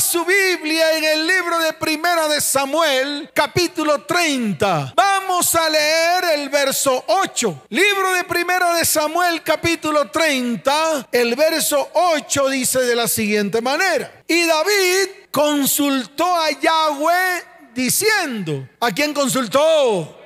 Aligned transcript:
Su 0.00 0.26
Biblia 0.26 0.98
en 0.98 1.04
el 1.04 1.26
libro 1.26 1.58
de 1.58 1.72
Primera 1.72 2.28
de 2.28 2.38
Samuel, 2.42 3.30
capítulo 3.32 4.02
30. 4.02 4.92
Vamos 4.94 5.54
a 5.54 5.70
leer 5.70 6.24
el 6.34 6.50
verso 6.50 7.02
8. 7.06 7.62
Libro 7.70 8.12
de 8.12 8.24
Primera 8.24 8.74
de 8.74 8.84
Samuel, 8.84 9.42
capítulo 9.42 10.10
30. 10.10 11.08
El 11.10 11.34
verso 11.34 11.88
8 11.94 12.48
dice 12.50 12.80
de 12.80 12.94
la 12.94 13.08
siguiente 13.08 13.62
manera. 13.62 14.22
Y 14.28 14.44
David 14.44 15.30
consultó 15.30 16.26
a 16.40 16.50
Yahweh 16.50 17.44
diciendo, 17.74 18.68
¿a 18.80 18.90
quién 18.90 19.14
consultó? 19.14 20.20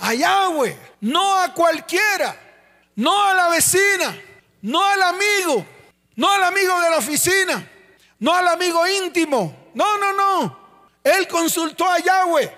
A 0.00 0.14
Yahweh, 0.14 0.76
no 1.02 1.38
a 1.38 1.54
cualquiera, 1.54 2.36
no 2.96 3.28
a 3.28 3.34
la 3.34 3.48
vecina, 3.50 4.20
no 4.62 4.84
al 4.84 5.02
amigo, 5.02 5.64
no 6.16 6.28
al 6.28 6.42
amigo 6.42 6.80
de 6.80 6.90
la 6.90 6.96
oficina 6.96 7.68
no 8.22 8.32
al 8.32 8.46
amigo 8.46 8.86
íntimo. 8.86 9.70
No, 9.74 9.98
no, 9.98 10.12
no. 10.12 10.58
Él 11.02 11.26
consultó 11.26 11.90
a 11.90 11.98
Yahweh. 11.98 12.56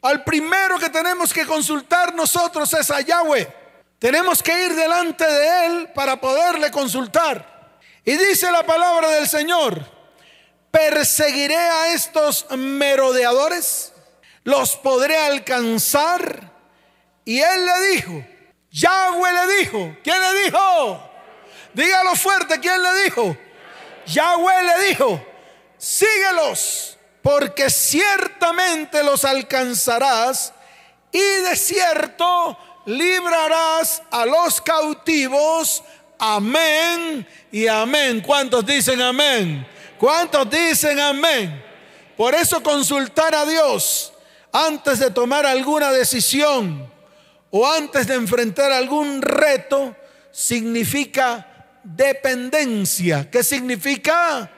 Al 0.00 0.22
primero 0.22 0.78
que 0.78 0.90
tenemos 0.90 1.32
que 1.32 1.44
consultar 1.44 2.14
nosotros 2.14 2.72
es 2.72 2.88
a 2.88 3.00
Yahweh. 3.00 3.52
Tenemos 3.98 4.40
que 4.40 4.64
ir 4.64 4.76
delante 4.76 5.26
de 5.26 5.66
Él 5.66 5.90
para 5.92 6.20
poderle 6.20 6.70
consultar. 6.70 7.80
Y 8.04 8.12
dice 8.12 8.48
la 8.52 8.64
palabra 8.64 9.08
del 9.10 9.28
Señor, 9.28 9.84
perseguiré 10.70 11.56
a 11.56 11.94
estos 11.94 12.46
merodeadores, 12.56 13.92
los 14.44 14.76
podré 14.76 15.16
alcanzar. 15.16 16.52
Y 17.24 17.40
Él 17.40 17.66
le 17.66 17.86
dijo, 17.88 18.24
Yahweh 18.70 19.32
le 19.32 19.54
dijo, 19.54 19.96
¿quién 20.04 20.20
le 20.20 20.44
dijo? 20.44 21.10
Dígalo 21.74 22.14
fuerte, 22.14 22.60
¿quién 22.60 22.80
le 22.80 23.02
dijo? 23.02 23.36
Yahweh 24.06 24.62
le 24.62 24.88
dijo, 24.88 25.24
síguelos, 25.78 26.98
porque 27.22 27.70
ciertamente 27.70 29.02
los 29.02 29.24
alcanzarás 29.24 30.52
y 31.12 31.18
de 31.18 31.56
cierto 31.56 32.58
librarás 32.86 34.02
a 34.10 34.26
los 34.26 34.60
cautivos. 34.60 35.82
Amén 36.18 37.26
y 37.50 37.66
amén. 37.66 38.20
¿Cuántos 38.20 38.64
dicen 38.66 39.00
amén? 39.00 39.66
¿Cuántos 39.98 40.48
dicen 40.50 40.98
amén? 40.98 41.64
Por 42.16 42.34
eso 42.34 42.62
consultar 42.62 43.34
a 43.34 43.44
Dios 43.44 44.12
antes 44.52 44.98
de 44.98 45.10
tomar 45.10 45.46
alguna 45.46 45.92
decisión 45.92 46.90
o 47.50 47.66
antes 47.68 48.06
de 48.06 48.14
enfrentar 48.14 48.72
algún 48.72 49.22
reto 49.22 49.94
significa 50.30 51.51
dependencia. 51.82 53.30
¿Qué 53.30 53.42
significa? 53.42 54.50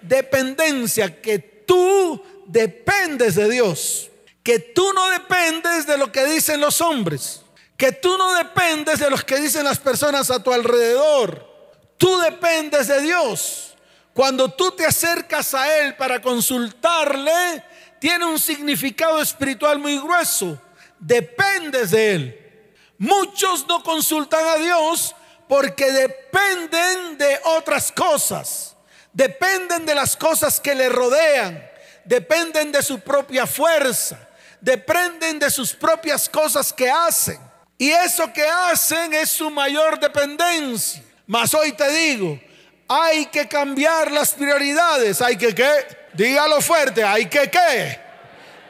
Dependencia, 0.00 1.20
que 1.20 1.38
tú 1.38 2.22
dependes 2.46 3.34
de 3.34 3.48
Dios, 3.48 4.10
que 4.42 4.58
tú 4.58 4.92
no 4.92 5.10
dependes 5.10 5.86
de 5.86 5.96
lo 5.96 6.10
que 6.10 6.24
dicen 6.24 6.60
los 6.60 6.80
hombres, 6.80 7.42
que 7.76 7.92
tú 7.92 8.16
no 8.18 8.34
dependes 8.34 8.98
de 8.98 9.10
lo 9.10 9.16
que 9.18 9.36
dicen 9.36 9.64
las 9.64 9.78
personas 9.78 10.30
a 10.30 10.42
tu 10.42 10.52
alrededor, 10.52 11.48
tú 11.96 12.18
dependes 12.18 12.88
de 12.88 13.00
Dios. 13.02 13.74
Cuando 14.12 14.50
tú 14.50 14.72
te 14.72 14.84
acercas 14.84 15.54
a 15.54 15.78
Él 15.78 15.96
para 15.96 16.20
consultarle, 16.20 17.64
tiene 17.98 18.24
un 18.24 18.38
significado 18.38 19.22
espiritual 19.22 19.78
muy 19.78 19.96
grueso. 19.98 20.60
Dependes 20.98 21.92
de 21.92 22.14
Él. 22.14 22.38
Muchos 22.98 23.66
no 23.66 23.82
consultan 23.82 24.46
a 24.46 24.56
Dios 24.56 25.14
porque 25.48 25.90
dependen 25.90 27.18
de 27.18 27.40
otras 27.44 27.92
cosas, 27.92 28.76
dependen 29.12 29.84
de 29.86 29.94
las 29.94 30.16
cosas 30.16 30.60
que 30.60 30.74
le 30.74 30.88
rodean, 30.88 31.62
dependen 32.04 32.72
de 32.72 32.82
su 32.82 33.00
propia 33.00 33.46
fuerza, 33.46 34.18
dependen 34.60 35.38
de 35.38 35.50
sus 35.50 35.74
propias 35.74 36.28
cosas 36.28 36.72
que 36.72 36.90
hacen. 36.90 37.38
Y 37.78 37.90
eso 37.90 38.32
que 38.32 38.46
hacen 38.46 39.12
es 39.12 39.30
su 39.30 39.50
mayor 39.50 39.98
dependencia. 39.98 41.02
Mas 41.26 41.52
hoy 41.54 41.72
te 41.72 41.90
digo, 41.90 42.38
hay 42.88 43.26
que 43.26 43.48
cambiar 43.48 44.10
las 44.10 44.32
prioridades, 44.32 45.20
hay 45.20 45.36
que 45.36 45.54
qué, 45.54 45.70
dígalo 46.12 46.60
fuerte, 46.60 47.02
hay 47.02 47.26
que 47.26 47.50
qué, 47.50 47.98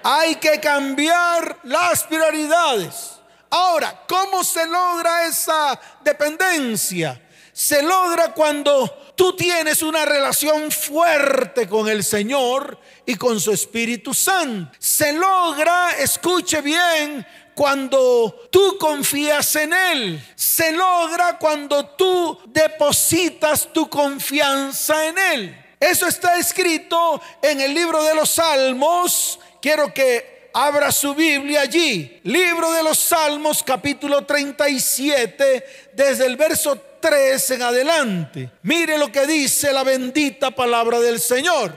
hay 0.02 0.36
que 0.36 0.60
cambiar 0.60 1.58
las 1.64 2.04
prioridades. 2.04 3.21
Ahora, 3.54 4.04
¿cómo 4.08 4.42
se 4.42 4.66
logra 4.66 5.26
esa 5.26 5.78
dependencia? 6.02 7.20
Se 7.52 7.82
logra 7.82 8.32
cuando 8.32 9.12
tú 9.14 9.36
tienes 9.36 9.82
una 9.82 10.06
relación 10.06 10.72
fuerte 10.72 11.68
con 11.68 11.86
el 11.86 12.02
Señor 12.02 12.80
y 13.04 13.14
con 13.16 13.38
su 13.38 13.52
Espíritu 13.52 14.14
Santo. 14.14 14.74
Se 14.78 15.12
logra, 15.12 15.90
escuche 15.98 16.62
bien, 16.62 17.26
cuando 17.54 18.48
tú 18.50 18.78
confías 18.78 19.54
en 19.56 19.74
Él. 19.74 20.26
Se 20.34 20.72
logra 20.72 21.36
cuando 21.38 21.84
tú 21.88 22.38
depositas 22.46 23.70
tu 23.70 23.86
confianza 23.90 25.08
en 25.08 25.18
Él. 25.18 25.64
Eso 25.78 26.06
está 26.06 26.38
escrito 26.38 27.20
en 27.42 27.60
el 27.60 27.74
libro 27.74 28.02
de 28.02 28.14
los 28.14 28.30
Salmos. 28.30 29.38
Quiero 29.60 29.92
que 29.92 30.31
abra 30.52 30.92
su 30.92 31.14
Biblia 31.14 31.62
allí. 31.62 32.20
Libro 32.24 32.70
de 32.72 32.82
los 32.82 32.98
Salmos, 32.98 33.62
capítulo 33.62 34.24
37, 34.24 35.64
desde 35.94 36.26
el 36.26 36.36
verso 36.36 36.80
3 37.00 37.50
en 37.52 37.62
adelante. 37.62 38.50
Mire 38.62 38.98
lo 38.98 39.10
que 39.10 39.26
dice 39.26 39.72
la 39.72 39.82
bendita 39.82 40.50
palabra 40.50 41.00
del 41.00 41.20
Señor. 41.20 41.74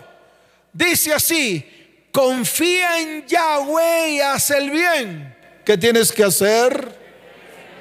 Dice 0.72 1.14
así, 1.14 1.66
confía 2.12 3.00
en 3.00 3.26
Yahweh 3.26 4.10
y 4.12 4.20
haz 4.20 4.52
el 4.52 4.70
bien. 4.70 5.36
¿Qué 5.64 5.78
tienes 5.78 6.12
que 6.12 6.24
hacer? 6.24 6.96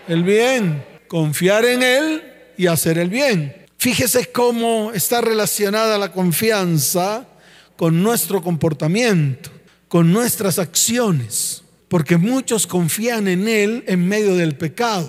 El 0.08 0.22
bien. 0.22 0.84
Confiar 1.08 1.64
en 1.64 1.82
Él 1.82 2.32
y 2.56 2.66
hacer 2.66 2.98
el 2.98 3.10
bien. 3.10 3.66
Fíjese 3.78 4.32
cómo 4.32 4.92
está 4.92 5.20
relacionada 5.20 5.98
la 5.98 6.10
confianza 6.10 7.26
con 7.76 8.02
nuestro 8.02 8.40
comportamiento 8.42 9.53
con 9.94 10.12
nuestras 10.12 10.58
acciones, 10.58 11.62
porque 11.86 12.16
muchos 12.16 12.66
confían 12.66 13.28
en 13.28 13.46
Él 13.46 13.84
en 13.86 14.08
medio 14.08 14.34
del 14.34 14.56
pecado. 14.56 15.08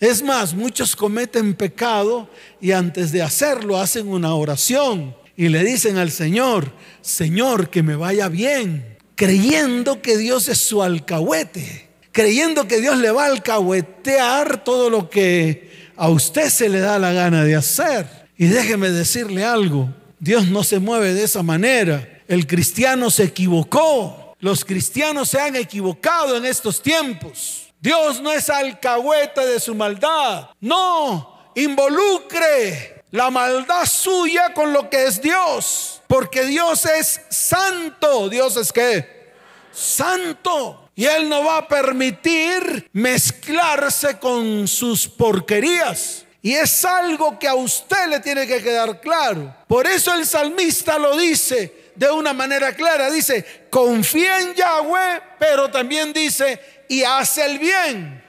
Es 0.00 0.20
más, 0.24 0.52
muchos 0.52 0.96
cometen 0.96 1.54
pecado 1.54 2.28
y 2.60 2.72
antes 2.72 3.12
de 3.12 3.22
hacerlo 3.22 3.78
hacen 3.78 4.08
una 4.08 4.34
oración 4.34 5.14
y 5.36 5.48
le 5.48 5.62
dicen 5.62 5.96
al 5.96 6.10
Señor, 6.10 6.72
Señor, 7.02 7.70
que 7.70 7.84
me 7.84 7.94
vaya 7.94 8.28
bien, 8.28 8.98
creyendo 9.14 10.02
que 10.02 10.18
Dios 10.18 10.48
es 10.48 10.58
su 10.58 10.82
alcahuete, 10.82 11.88
creyendo 12.10 12.66
que 12.66 12.80
Dios 12.80 12.98
le 12.98 13.12
va 13.12 13.26
a 13.26 13.30
alcahuetear 13.30 14.64
todo 14.64 14.90
lo 14.90 15.08
que 15.08 15.70
a 15.94 16.08
usted 16.08 16.50
se 16.50 16.68
le 16.68 16.80
da 16.80 16.98
la 16.98 17.12
gana 17.12 17.44
de 17.44 17.54
hacer. 17.54 18.08
Y 18.36 18.46
déjeme 18.46 18.90
decirle 18.90 19.44
algo, 19.44 19.94
Dios 20.18 20.48
no 20.48 20.64
se 20.64 20.80
mueve 20.80 21.14
de 21.14 21.22
esa 21.22 21.44
manera. 21.44 22.15
El 22.28 22.46
cristiano 22.46 23.10
se 23.10 23.24
equivocó. 23.24 24.34
Los 24.40 24.64
cristianos 24.64 25.30
se 25.30 25.40
han 25.40 25.56
equivocado 25.56 26.36
en 26.36 26.44
estos 26.44 26.82
tiempos. 26.82 27.72
Dios 27.80 28.20
no 28.20 28.32
es 28.32 28.50
alcahuete 28.50 29.46
de 29.46 29.60
su 29.60 29.74
maldad. 29.74 30.50
No, 30.60 31.52
involucre 31.54 33.04
la 33.12 33.30
maldad 33.30 33.86
suya 33.86 34.52
con 34.52 34.72
lo 34.72 34.90
que 34.90 35.04
es 35.04 35.22
Dios. 35.22 36.02
Porque 36.06 36.44
Dios 36.44 36.84
es 36.84 37.20
santo. 37.28 38.28
Dios 38.28 38.56
es 38.56 38.72
qué? 38.72 39.32
Santo. 39.72 40.90
Y 40.96 41.04
Él 41.04 41.28
no 41.28 41.44
va 41.44 41.58
a 41.58 41.68
permitir 41.68 42.88
mezclarse 42.92 44.18
con 44.18 44.66
sus 44.66 45.06
porquerías. 45.06 46.24
Y 46.42 46.54
es 46.54 46.84
algo 46.84 47.38
que 47.38 47.48
a 47.48 47.54
usted 47.54 48.08
le 48.08 48.20
tiene 48.20 48.46
que 48.46 48.62
quedar 48.62 49.00
claro. 49.00 49.54
Por 49.66 49.86
eso 49.86 50.14
el 50.14 50.26
salmista 50.26 50.98
lo 50.98 51.16
dice 51.16 51.85
de 51.96 52.10
una 52.10 52.32
manera 52.32 52.74
clara. 52.74 53.10
Dice, 53.10 53.66
confía 53.70 54.40
en 54.40 54.54
Yahweh, 54.54 55.22
pero 55.38 55.70
también 55.70 56.12
dice, 56.12 56.60
y 56.88 57.02
hace 57.02 57.44
el 57.44 57.58
bien. 57.58 58.22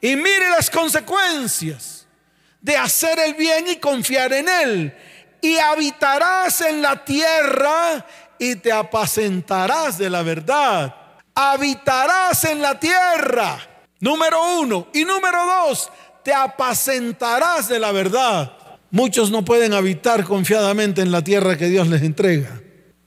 Y 0.00 0.16
mire 0.16 0.48
las 0.50 0.70
consecuencias 0.70 2.06
de 2.60 2.76
hacer 2.76 3.18
el 3.18 3.34
bien 3.34 3.66
y 3.68 3.76
confiar 3.76 4.32
en 4.32 4.48
Él. 4.48 4.94
Y 5.42 5.56
habitarás 5.56 6.60
en 6.62 6.82
la 6.82 7.04
tierra 7.04 8.04
y 8.38 8.56
te 8.56 8.72
apacentarás 8.72 9.98
de 9.98 10.10
la 10.10 10.22
verdad. 10.22 10.94
Habitarás 11.34 12.44
en 12.44 12.60
la 12.60 12.78
tierra. 12.78 13.58
Número 14.00 14.60
uno. 14.60 14.88
Y 14.92 15.04
número 15.04 15.44
dos, 15.46 15.90
te 16.22 16.32
apacentarás 16.32 17.68
de 17.68 17.78
la 17.78 17.92
verdad. 17.92 18.52
Muchos 18.90 19.30
no 19.30 19.44
pueden 19.44 19.72
habitar 19.72 20.24
confiadamente 20.24 21.00
en 21.00 21.12
la 21.12 21.22
tierra 21.22 21.56
que 21.56 21.68
Dios 21.68 21.88
les 21.88 22.02
entrega. 22.02 22.60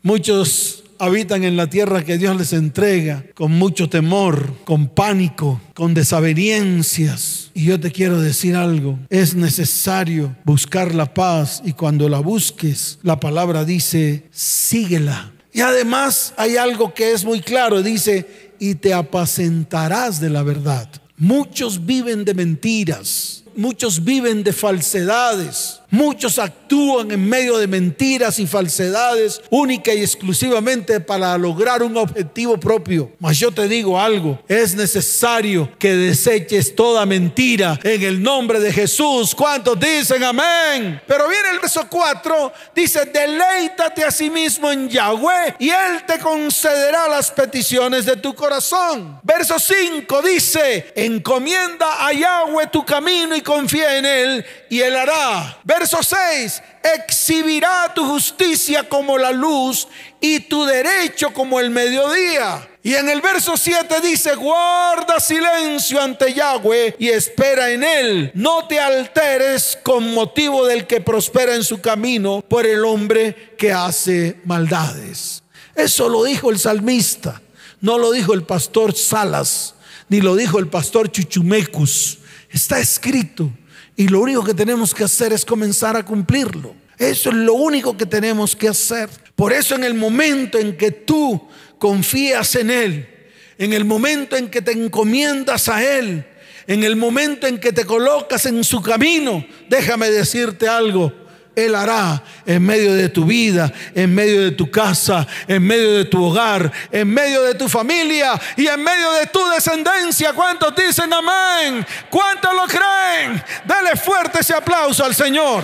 Muchos 0.05 0.83
habitan 0.99 1.45
en 1.45 1.55
la 1.55 1.69
tierra 1.69 2.03
que 2.03 2.17
Dios 2.17 2.35
les 2.35 2.51
entrega 2.51 3.23
con 3.35 3.53
mucho 3.53 3.87
temor, 3.87 4.53
con 4.65 4.89
pánico, 4.89 5.61
con 5.73 5.93
desavenencias. 5.93 7.51
Y 7.53 7.63
yo 7.63 7.79
te 7.79 7.89
quiero 7.89 8.19
decir 8.19 8.57
algo, 8.57 8.99
es 9.09 9.33
necesario 9.33 10.35
buscar 10.43 10.93
la 10.93 11.13
paz 11.13 11.61
y 11.63 11.71
cuando 11.71 12.09
la 12.09 12.19
busques, 12.19 12.99
la 13.01 13.17
palabra 13.21 13.63
dice, 13.63 14.27
síguela. 14.31 15.31
Y 15.53 15.61
además 15.61 16.33
hay 16.35 16.57
algo 16.57 16.93
que 16.93 17.13
es 17.13 17.23
muy 17.23 17.39
claro, 17.39 17.81
dice, 17.81 18.51
y 18.59 18.75
te 18.75 18.93
apacentarás 18.93 20.19
de 20.19 20.29
la 20.29 20.43
verdad. 20.43 20.89
Muchos 21.15 21.85
viven 21.85 22.25
de 22.25 22.33
mentiras, 22.33 23.45
muchos 23.55 24.03
viven 24.03 24.43
de 24.43 24.51
falsedades. 24.51 25.79
Muchos 25.93 26.39
actúan 26.39 27.11
en 27.11 27.29
medio 27.29 27.59
de 27.59 27.67
mentiras 27.67 28.39
y 28.39 28.47
falsedades 28.47 29.39
única 29.51 29.93
y 29.93 30.01
exclusivamente 30.01 30.99
para 30.99 31.37
lograr 31.37 31.83
un 31.83 31.95
objetivo 31.95 32.59
propio. 32.59 33.11
Mas 33.19 33.37
yo 33.37 33.51
te 33.51 33.67
digo 33.67 33.99
algo, 33.99 34.41
es 34.47 34.73
necesario 34.73 35.69
que 35.77 35.93
deseches 35.93 36.73
toda 36.73 37.05
mentira 37.05 37.79
en 37.83 38.01
el 38.01 38.23
nombre 38.23 38.59
de 38.59 38.73
Jesús. 38.73 39.35
¿Cuántos 39.35 39.79
dicen 39.79 40.23
amén? 40.23 40.99
Pero 41.05 41.27
viene 41.27 41.49
el 41.51 41.59
verso 41.59 41.85
4, 41.87 42.51
dice, 42.75 43.05
deleítate 43.05 44.03
a 44.03 44.09
sí 44.09 44.31
mismo 44.31 44.71
en 44.71 44.89
Yahweh 44.89 45.57
y 45.59 45.69
Él 45.69 46.03
te 46.07 46.17
concederá 46.17 47.07
las 47.07 47.29
peticiones 47.29 48.03
de 48.03 48.15
tu 48.15 48.33
corazón. 48.33 49.19
Verso 49.21 49.59
5 49.59 50.23
dice, 50.23 50.91
encomienda 50.95 52.03
a 52.03 52.11
Yahweh 52.11 52.65
tu 52.71 52.83
camino 52.83 53.35
y 53.35 53.41
confía 53.41 53.99
en 53.99 54.05
Él 54.07 54.45
y 54.71 54.79
Él 54.79 54.95
hará. 54.95 55.59
6, 55.85 56.61
exhibirá 56.95 57.93
tu 57.93 58.05
justicia 58.05 58.87
como 58.87 59.17
la 59.17 59.31
luz 59.31 59.87
y 60.19 60.39
tu 60.41 60.65
derecho 60.65 61.33
como 61.33 61.59
el 61.59 61.69
mediodía. 61.69 62.67
Y 62.81 62.95
en 62.95 63.07
el 63.07 63.21
verso 63.21 63.55
7 63.55 64.01
dice, 64.01 64.35
guarda 64.35 65.19
silencio 65.19 66.01
ante 66.01 66.33
Yahweh 66.33 66.95
y 66.99 67.09
espera 67.09 67.71
en 67.71 67.83
él. 67.83 68.31
No 68.33 68.67
te 68.67 68.79
alteres 68.79 69.77
con 69.83 70.13
motivo 70.13 70.65
del 70.65 70.85
que 70.85 70.99
prospera 70.99 71.55
en 71.55 71.63
su 71.63 71.79
camino 71.79 72.43
por 72.47 72.65
el 72.65 72.83
hombre 72.83 73.53
que 73.57 73.71
hace 73.71 74.37
maldades. 74.43 75.43
Eso 75.75 76.09
lo 76.09 76.23
dijo 76.23 76.51
el 76.51 76.59
salmista, 76.59 77.41
no 77.79 77.97
lo 77.97 78.11
dijo 78.11 78.33
el 78.33 78.43
pastor 78.43 78.95
Salas, 78.95 79.75
ni 80.09 80.21
lo 80.21 80.35
dijo 80.35 80.59
el 80.59 80.67
pastor 80.67 81.11
Chuchumecus. 81.11 82.19
Está 82.49 82.79
escrito. 82.79 83.49
Y 83.95 84.07
lo 84.07 84.21
único 84.21 84.43
que 84.43 84.53
tenemos 84.53 84.93
que 84.93 85.03
hacer 85.03 85.33
es 85.33 85.45
comenzar 85.45 85.95
a 85.95 86.03
cumplirlo. 86.03 86.75
Eso 86.97 87.29
es 87.29 87.35
lo 87.35 87.53
único 87.53 87.97
que 87.97 88.05
tenemos 88.05 88.55
que 88.55 88.67
hacer. 88.67 89.09
Por 89.35 89.51
eso 89.53 89.75
en 89.75 89.83
el 89.83 89.93
momento 89.93 90.57
en 90.57 90.77
que 90.77 90.91
tú 90.91 91.47
confías 91.77 92.55
en 92.55 92.71
Él, 92.71 93.09
en 93.57 93.73
el 93.73 93.85
momento 93.85 94.35
en 94.35 94.49
que 94.49 94.61
te 94.61 94.71
encomiendas 94.71 95.69
a 95.69 95.83
Él, 95.83 96.25
en 96.67 96.83
el 96.83 96.95
momento 96.95 97.45
en 97.45 97.59
que 97.59 97.73
te 97.73 97.85
colocas 97.85 98.45
en 98.45 98.63
su 98.63 98.81
camino, 98.81 99.45
déjame 99.69 100.09
decirte 100.09 100.67
algo, 100.67 101.11
él 101.55 101.75
hará 101.75 102.23
en 102.45 102.63
medio 102.63 102.93
de 102.93 103.09
tu 103.09 103.25
vida, 103.25 103.71
en 103.93 104.13
medio 104.13 104.41
de 104.41 104.51
tu 104.51 104.69
casa, 104.71 105.27
en 105.47 105.63
medio 105.63 105.93
de 105.93 106.05
tu 106.05 106.23
hogar, 106.23 106.71
en 106.91 107.07
medio 107.07 107.43
de 107.43 107.55
tu 107.55 107.69
familia 107.69 108.39
y 108.57 108.67
en 108.67 108.83
medio 108.83 109.11
de 109.13 109.27
tu 109.27 109.39
descendencia. 109.49 110.33
¿Cuántos 110.33 110.75
dicen 110.75 111.11
amén? 111.13 111.85
¿Cuántos 112.09 112.53
lo 112.53 112.65
creen? 112.65 113.43
Dale 113.65 113.95
fuerte 113.95 114.39
ese 114.39 114.53
aplauso 114.53 115.05
al 115.05 115.13
Señor. 115.13 115.63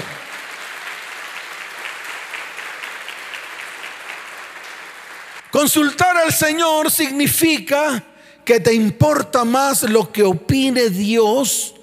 Consultar 5.52 6.16
al 6.18 6.32
Señor 6.32 6.92
significa 6.92 8.04
que 8.46 8.60
te 8.60 8.74
importa 8.74 9.44
más 9.44 9.84
lo 9.84 10.12
que 10.12 10.24
opine 10.24 10.90
Dios 10.90 11.74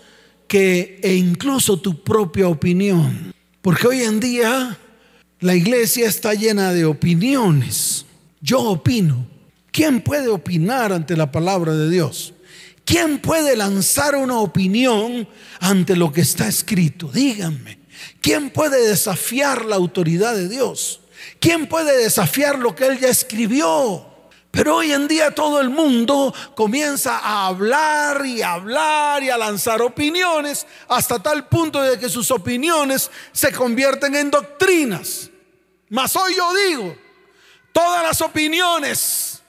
que 0.47 1.01
e 1.03 1.15
incluso 1.15 1.77
tu 1.77 2.03
propia 2.03 2.47
opinión. 2.47 3.36
Porque 3.67 3.89
hoy 3.89 4.03
en 4.05 4.21
día 4.21 4.79
la 5.41 5.57
iglesia 5.57 6.07
está 6.07 6.35
llena 6.35 6.73
de 6.73 6.85
opiniones. 6.85 8.07
Yo 8.41 8.61
opino. 8.61 9.27
¿Quién 9.73 10.03
puede 10.03 10.29
opinar 10.29 10.93
ante 10.93 11.17
la 11.17 11.33
palabra 11.33 11.75
de 11.75 11.91
Dios? 11.91 12.33
¿Quién 12.85 13.19
puede 13.19 13.57
lanzar 13.57 14.15
una 14.15 14.39
opinión 14.39 15.27
ante 15.59 15.97
lo 15.97 16.13
que 16.13 16.21
está 16.21 16.47
escrito? 16.47 17.09
Díganme. 17.09 17.81
¿Quién 18.21 18.51
puede 18.51 18.87
desafiar 18.87 19.65
la 19.65 19.75
autoridad 19.75 20.37
de 20.37 20.49
Dios? 20.49 21.01
¿Quién 21.41 21.67
puede 21.67 22.01
desafiar 22.01 22.61
lo 22.61 22.77
que 22.77 22.87
Él 22.87 23.01
ya 23.01 23.09
escribió? 23.09 24.07
Pero 24.57 24.77
hoy 24.77 24.91
en 24.91 25.07
día 25.07 25.35
todo 25.35 25.61
el 25.61 25.69
mundo 25.69 26.35
comienza 26.55 27.19
a 27.19 27.49
hablar 27.49 28.25
y 28.25 28.41
a 28.41 28.55
hablar 28.55 29.23
y 29.23 29.29
a 29.29 29.37
lanzar 29.37 29.83
opiniones 29.83 30.67
hasta 30.89 31.19
tal 31.19 31.47
punto 31.47 31.83
de 31.83 31.99
que 31.99 32.09
sus 32.09 32.31
opiniones 32.31 33.11
se 33.33 33.53
convierten 33.53 34.17
en 34.17 34.31
doctrinas. 34.31 35.29
Mas 35.91 36.17
hoy 36.17 36.37
yo 36.37 36.55
digo, 36.55 36.97
todas 37.71 38.03
las 38.03 38.23
opiniones 38.23 39.43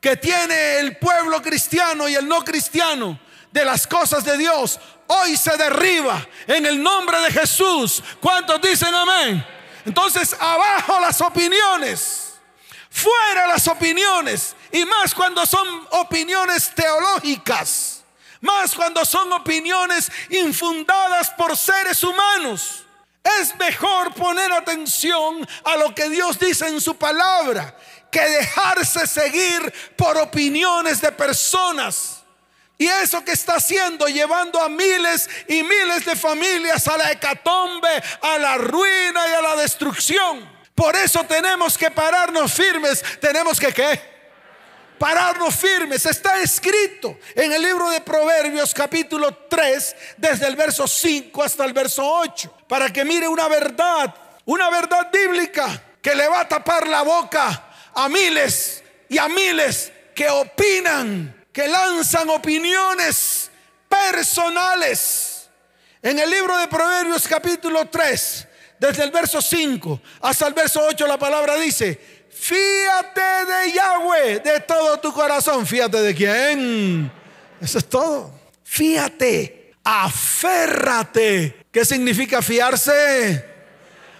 que 0.00 0.16
tiene 0.16 0.78
el 0.78 0.96
pueblo 0.96 1.42
cristiano 1.42 2.08
y 2.08 2.14
el 2.14 2.28
no 2.28 2.44
cristiano 2.44 3.18
de 3.50 3.64
las 3.64 3.84
cosas 3.88 4.24
de 4.24 4.38
Dios, 4.38 4.78
hoy 5.08 5.36
se 5.36 5.56
derriba 5.56 6.24
en 6.46 6.66
el 6.66 6.80
nombre 6.80 7.20
de 7.22 7.32
Jesús. 7.32 8.00
¿Cuántos 8.20 8.62
dicen 8.62 8.94
amén? 8.94 9.44
Entonces, 9.84 10.36
abajo 10.38 11.00
las 11.00 11.20
opiniones. 11.20 12.31
Fuera 12.92 13.46
las 13.46 13.66
opiniones. 13.68 14.54
Y 14.70 14.84
más 14.84 15.14
cuando 15.14 15.46
son 15.46 15.66
opiniones 15.90 16.74
teológicas. 16.74 18.04
Más 18.42 18.74
cuando 18.74 19.04
son 19.04 19.32
opiniones 19.32 20.10
infundadas 20.28 21.30
por 21.30 21.56
seres 21.56 22.02
humanos. 22.04 22.84
Es 23.40 23.56
mejor 23.56 24.12
poner 24.12 24.52
atención 24.52 25.48
a 25.64 25.76
lo 25.76 25.94
que 25.94 26.10
Dios 26.10 26.38
dice 26.38 26.68
en 26.68 26.80
su 26.80 26.96
palabra 26.96 27.74
que 28.10 28.20
dejarse 28.20 29.06
seguir 29.06 29.72
por 29.96 30.18
opiniones 30.18 31.00
de 31.00 31.12
personas. 31.12 32.22
Y 32.76 32.86
eso 32.86 33.24
que 33.24 33.32
está 33.32 33.54
haciendo, 33.54 34.06
llevando 34.06 34.60
a 34.60 34.68
miles 34.68 35.30
y 35.48 35.62
miles 35.62 36.04
de 36.04 36.14
familias 36.16 36.86
a 36.88 36.98
la 36.98 37.12
hecatombe, 37.12 38.02
a 38.20 38.38
la 38.38 38.58
ruina 38.58 39.28
y 39.28 39.32
a 39.32 39.40
la 39.40 39.56
destrucción. 39.56 40.51
Por 40.74 40.96
eso 40.96 41.24
tenemos 41.24 41.76
que 41.76 41.90
pararnos 41.90 42.52
firmes. 42.52 43.02
Tenemos 43.20 43.60
que 43.60 43.72
qué? 43.72 44.00
Pararnos 44.98 45.54
firmes. 45.54 46.06
Está 46.06 46.40
escrito 46.40 47.18
en 47.34 47.52
el 47.52 47.62
libro 47.62 47.90
de 47.90 48.00
Proverbios 48.00 48.72
capítulo 48.72 49.34
3, 49.48 49.96
desde 50.16 50.46
el 50.46 50.56
verso 50.56 50.86
5 50.86 51.42
hasta 51.42 51.64
el 51.64 51.72
verso 51.72 52.02
8. 52.04 52.64
Para 52.68 52.92
que 52.92 53.04
mire 53.04 53.28
una 53.28 53.48
verdad, 53.48 54.14
una 54.44 54.70
verdad 54.70 55.10
bíblica 55.12 55.82
que 56.00 56.14
le 56.14 56.28
va 56.28 56.40
a 56.40 56.48
tapar 56.48 56.86
la 56.88 57.02
boca 57.02 57.70
a 57.94 58.08
miles 58.08 58.82
y 59.08 59.18
a 59.18 59.28
miles 59.28 59.92
que 60.14 60.28
opinan, 60.28 61.46
que 61.52 61.68
lanzan 61.68 62.30
opiniones 62.30 63.50
personales. 63.88 65.48
En 66.00 66.18
el 66.18 66.30
libro 66.30 66.56
de 66.58 66.66
Proverbios 66.66 67.28
capítulo 67.28 67.88
3, 67.88 68.48
desde 68.82 69.04
el 69.04 69.12
verso 69.12 69.40
5 69.40 70.00
hasta 70.22 70.48
el 70.48 70.54
verso 70.54 70.84
8 70.84 71.06
la 71.06 71.16
palabra 71.16 71.54
dice, 71.54 72.00
fíate 72.28 73.20
de 73.20 73.72
Yahweh 73.72 74.40
de 74.40 74.58
todo 74.58 74.98
tu 74.98 75.12
corazón. 75.12 75.64
Fíate 75.64 76.02
de 76.02 76.12
quién. 76.12 77.12
Eso 77.60 77.78
es 77.78 77.88
todo. 77.88 78.34
Fíate, 78.64 79.74
aférrate. 79.84 81.64
¿Qué 81.70 81.84
significa 81.84 82.42
fiarse? 82.42 83.44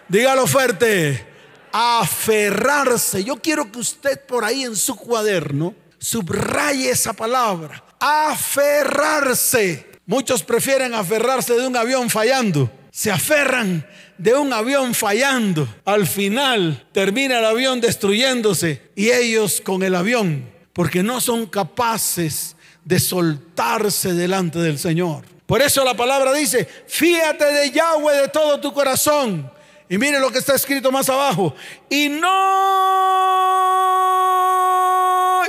Dígalo 0.07 0.47
fuerte. 0.47 1.27
Aferrarse. 1.73 3.25
Yo 3.25 3.43
quiero 3.43 3.73
que 3.73 3.81
usted 3.81 4.25
por 4.27 4.45
ahí 4.45 4.63
en 4.63 4.77
su 4.77 4.95
cuaderno 4.95 5.75
subraye 5.99 6.89
esa 6.89 7.13
palabra. 7.13 7.83
Aferrarse. 7.99 9.91
Muchos 10.07 10.45
prefieren 10.45 10.95
aferrarse 10.95 11.55
de 11.55 11.67
un 11.67 11.77
avión 11.77 12.09
fallando. 12.09 12.71
Se 12.93 13.11
aferran 13.11 13.85
de 14.19 14.35
un 14.35 14.53
avión 14.53 14.95
fallando. 14.95 15.69
Al 15.85 16.07
final 16.07 16.87
termina 16.93 17.39
el 17.39 17.45
avión 17.45 17.81
destruyéndose 17.81 18.91
y 18.95 19.11
ellos 19.11 19.61
con 19.61 19.83
el 19.83 19.95
avión, 19.95 20.51
porque 20.73 21.03
no 21.03 21.21
son 21.21 21.47
capaces 21.47 22.57
de 22.85 22.99
soltarse 23.01 24.15
delante 24.15 24.59
del 24.59 24.79
Señor. 24.79 25.25
Por 25.47 25.61
eso 25.61 25.85
la 25.85 25.95
palabra 25.95 26.33
dice, 26.33 26.69
fíate 26.87 27.45
de 27.45 27.71
Yahweh 27.71 28.23
de 28.23 28.29
todo 28.29 28.61
tu 28.61 28.73
corazón. 28.73 29.51
Y 29.89 29.99
mire 29.99 30.19
lo 30.19 30.31
que 30.31 30.39
está 30.39 30.55
escrito 30.55 30.91
más 30.91 31.11
abajo. 31.11 31.55
Y 31.91 32.09
no... 32.09 32.33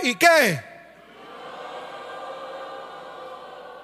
¿Y 0.03 0.15
qué? 0.15 0.60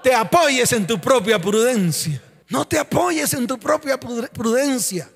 Te 0.04 0.14
apoyes 0.14 0.74
en 0.74 0.86
tu 0.86 1.00
propia 1.00 1.40
prudencia. 1.40 2.22
No 2.50 2.68
te 2.68 2.78
apoyes 2.78 3.34
en 3.34 3.48
tu 3.48 3.60
propia 3.60 4.00
prudencia. 4.00 5.10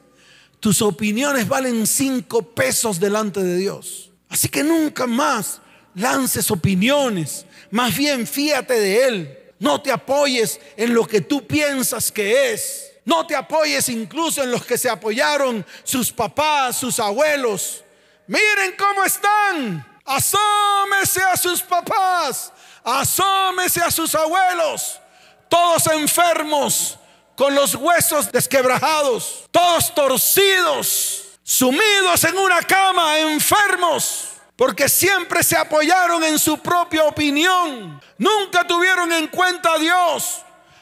Tus 0.60 0.82
opiniones 0.82 1.48
valen 1.48 1.86
cinco 1.86 2.42
pesos 2.42 3.00
delante 3.00 3.44
de 3.44 3.58
Dios. 3.58 4.12
Así 4.30 4.48
que 4.48 4.63
nunca 4.63 5.06
más 5.06 5.60
lances 5.96 6.50
opiniones, 6.50 7.46
más 7.70 7.96
bien 7.96 8.25
fíate 8.25 8.80
de 8.80 9.06
Él. 9.06 9.40
No 9.60 9.82
te 9.82 9.92
apoyes 9.92 10.60
en 10.75 10.94
lo 10.94 11.08
que 11.08 11.22
tú 11.22 11.46
piensas 11.46 12.12
que 12.12 12.54
es. 12.54 12.92
No 13.06 13.25
te 13.28 13.36
apoyes 13.36 13.90
incluso 13.90 14.44
en 14.44 14.52
los 14.52 14.66
que 14.66 14.78
se 14.78 14.90
apoyaron 14.90 15.66
sus 15.84 16.12
papás, 16.12 16.78
sus 16.78 17.00
abuelos. 17.00 17.84
Miren 18.28 18.75
cómo 18.78 19.04
están. 19.04 19.86
Asómese 20.06 21.22
a 21.24 21.38
sus 21.38 21.62
papás. 21.62 22.52
Asómese 22.84 23.82
a 23.82 23.92
sus 23.92 24.13
abuelos. 24.16 25.00
Todos 25.50 25.88
enfermos, 25.88 26.98
con 27.36 27.56
los 27.56 27.75
huesos 27.75 28.32
desquebrajados, 28.32 29.46
todos 29.52 29.94
torcidos, 29.94 31.24
sumidos 31.44 32.24
en 32.24 32.38
una 32.38 32.62
cama, 32.62 33.20
enfermos, 33.20 34.30
porque 34.56 34.88
siempre 34.88 35.44
se 35.44 35.58
apoyaron 35.58 36.24
en 36.24 36.38
su 36.38 36.58
propia 36.60 37.04
opinión, 37.04 38.02
nunca 38.18 38.66
tuvieron 38.66 39.12
en 39.12 39.28
cuenta 39.28 39.74
a 39.74 39.78
Dios, 39.78 40.42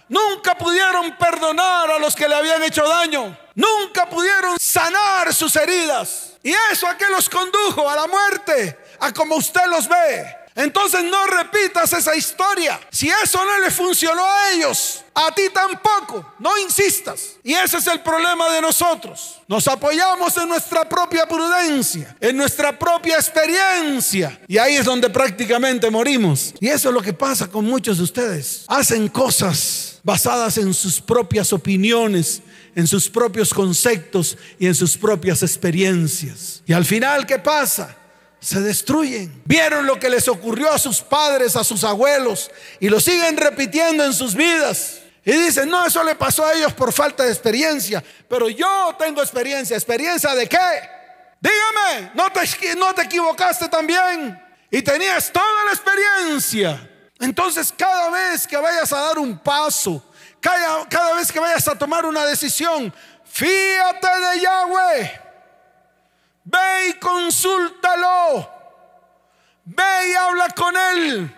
nunca 0.10 0.58
pudieron 0.58 1.18
perdonar 1.18 1.92
a 1.92 2.00
los 2.00 2.16
que 2.16 2.28
le 2.28 2.36
habían 2.36 2.62
hecho 2.64 2.88
daño, 2.88 3.38
nunca 3.56 4.10
pudieron 4.10 4.60
sanar 4.60 5.34
sus 5.34 5.56
heridas. 5.56 6.34
¿Y 6.44 6.54
eso 6.72 6.88
a 6.88 6.98
qué 6.98 7.06
los 7.10 7.30
condujo? 7.30 7.88
A 7.88 7.96
la 7.96 8.08
muerte, 8.08 8.78
a 9.00 9.12
como 9.12 9.36
usted 9.36 9.66
los 9.68 9.88
ve. 9.88 10.41
Entonces 10.56 11.04
no 11.04 11.28
repitas 11.28 11.94
esa 11.94 12.16
historia. 12.16 12.80
Si 12.92 13.10
eso 13.10 13.44
no 13.44 13.60
le 13.60 13.72
funcionó 13.72 14.24
a 14.26 14.52
ellos, 14.52 15.04
a 15.14 15.34
ti 15.34 15.44
tampoco. 15.54 16.34
No 16.40 16.58
insistas. 16.58 17.38
Y 17.44 17.54
ese 17.54 17.78
es 17.78 17.88
el 17.88 18.02
problema 18.02 18.50
de 18.52 18.62
nosotros. 18.62 19.42
Nos 19.48 19.68
apoyamos 19.68 20.36
en 20.38 20.50
nuestra 20.50 20.88
propia 20.88 21.26
prudencia, 21.26 22.16
en 22.20 22.36
nuestra 22.36 22.78
propia 22.78 23.16
experiencia. 23.16 24.42
Y 24.48 24.58
ahí 24.58 24.76
es 24.76 24.86
donde 24.86 25.10
prácticamente 25.10 25.90
morimos. 25.90 26.54
Y 26.60 26.68
eso 26.68 26.90
es 26.90 26.96
lo 26.96 27.02
que 27.02 27.14
pasa 27.14 27.48
con 27.48 27.66
muchos 27.66 27.98
de 27.98 28.04
ustedes. 28.04 28.66
Hacen 28.68 29.08
cosas 29.08 30.00
basadas 30.04 30.58
en 30.58 30.74
sus 30.74 31.00
propias 31.00 31.54
opiniones, 31.54 32.42
en 32.76 32.88
sus 32.88 33.10
propios 33.10 33.54
conceptos 33.54 34.38
y 34.60 34.68
en 34.68 34.76
sus 34.76 34.98
propias 34.98 35.44
experiencias. 35.44 36.62
Y 36.66 36.74
al 36.74 36.86
final, 36.86 37.26
¿qué 37.26 37.40
pasa? 37.40 37.98
Se 38.42 38.60
destruyen. 38.60 39.42
Vieron 39.46 39.86
lo 39.86 40.00
que 40.00 40.10
les 40.10 40.28
ocurrió 40.28 40.74
a 40.74 40.80
sus 40.80 41.00
padres, 41.02 41.56
a 41.56 41.64
sus 41.64 41.84
abuelos, 41.84 42.50
y 42.80 42.90
lo 42.90 43.00
siguen 43.00 43.38
repitiendo 43.38 44.04
en 44.04 44.14
sus 44.14 44.34
vidas. 44.34 44.98
Y 45.24 45.32
dicen, 45.34 45.70
no, 45.70 45.86
eso 45.86 46.04
le 46.04 46.16
pasó 46.16 46.46
a 46.46 46.54
ellos 46.54 46.74
por 46.74 46.92
falta 46.92 47.24
de 47.24 47.30
experiencia, 47.30 48.04
pero 48.28 48.50
yo 48.50 48.96
tengo 48.98 49.22
experiencia. 49.22 49.78
¿Experiencia 49.78 50.34
de 50.34 50.50
qué? 50.50 50.58
Dígame, 51.40 52.12
¿no 52.16 52.32
te, 52.32 52.76
no 52.76 52.94
te 52.96 53.04
equivocaste 53.04 53.70
también? 53.70 54.42
Y 54.72 54.82
tenías 54.82 55.32
toda 55.32 55.66
la 55.66 55.72
experiencia. 55.72 56.90
Entonces 57.20 57.72
cada 57.78 58.10
vez 58.10 58.48
que 58.48 58.58
vayas 58.58 58.92
a 58.92 59.02
dar 59.02 59.20
un 59.20 59.38
paso, 59.38 60.04
cada, 60.40 60.90
cada 60.90 61.14
vez 61.14 61.32
que 61.32 61.40
vayas 61.40 61.68
a 61.68 61.78
tomar 61.78 62.04
una 62.06 62.26
decisión, 62.26 62.92
fíjate 63.24 64.08
de 64.08 64.42
Yahweh. 64.42 65.31
Ve 66.44 66.88
y 66.90 66.94
consúltalo. 66.94 68.50
Ve 69.66 70.12
y 70.12 70.14
habla 70.16 70.50
con 70.50 70.76
Él. 70.76 71.36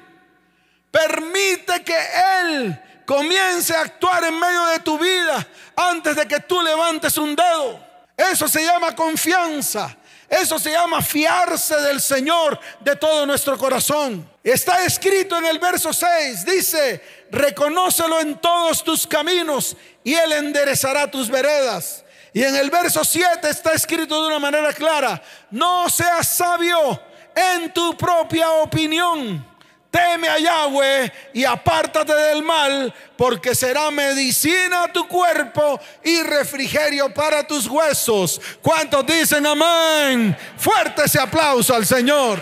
Permite 0.91 1.83
que 1.83 1.98
Él 2.41 2.81
comience 3.05 3.75
a 3.75 3.81
actuar 3.81 4.24
en 4.24 4.39
medio 4.39 4.65
de 4.67 4.79
tu 4.79 4.98
vida 4.98 5.48
antes 5.75 6.15
de 6.15 6.27
que 6.27 6.39
tú 6.39 6.62
levantes 6.62 7.17
un 7.17 7.36
dedo. 7.36 7.79
Eso 8.15 8.48
se 8.48 8.63
llama 8.63 8.95
confianza. 8.95 9.98
Eso 10.29 10.57
se 10.57 10.72
llama 10.72 11.01
fiarse 11.01 11.75
del 11.81 12.01
Señor 12.01 12.60
de 12.79 12.95
todo 12.95 13.25
nuestro 13.25 13.57
corazón. 13.57 14.27
Está 14.43 14.83
escrito 14.83 15.38
en 15.38 15.45
el 15.45 15.60
verso 15.60 15.93
6, 15.93 16.45
dice, 16.45 17.03
reconócelo 17.29 18.19
en 18.19 18.39
todos 18.39 18.83
tus 18.83 19.05
caminos 19.05 19.77
y 20.03 20.15
Él 20.15 20.31
enderezará 20.31 21.10
tus 21.12 21.29
veredas. 21.29 22.02
Y 22.33 22.43
en 22.43 22.55
el 22.55 22.71
verso 22.71 23.03
7 23.05 23.47
está 23.47 23.73
escrito 23.73 24.19
de 24.21 24.27
una 24.27 24.39
manera 24.39 24.73
clara, 24.73 25.21
no 25.51 25.87
seas 25.87 26.27
sabio 26.27 26.99
en 27.35 27.71
tu 27.71 27.95
propia 27.95 28.49
opinión. 28.53 29.53
Teme 29.91 30.27
a 30.27 30.39
Yahweh 30.39 31.13
y 31.33 31.45
apártate 31.45 32.15
del 32.15 32.41
mal, 32.41 32.91
porque 33.15 33.53
será 33.53 33.91
medicina 33.91 34.85
a 34.85 34.91
tu 34.91 35.07
cuerpo 35.07 35.79
y 36.03 36.23
refrigerio 36.23 37.13
para 37.13 37.45
tus 37.45 37.67
huesos. 37.67 38.41
¿Cuántos 38.63 39.05
dicen 39.05 39.45
amén? 39.45 40.35
Fuerte 40.57 41.03
ese 41.03 41.19
aplauso 41.19 41.75
al 41.75 41.85
Señor. 41.85 42.39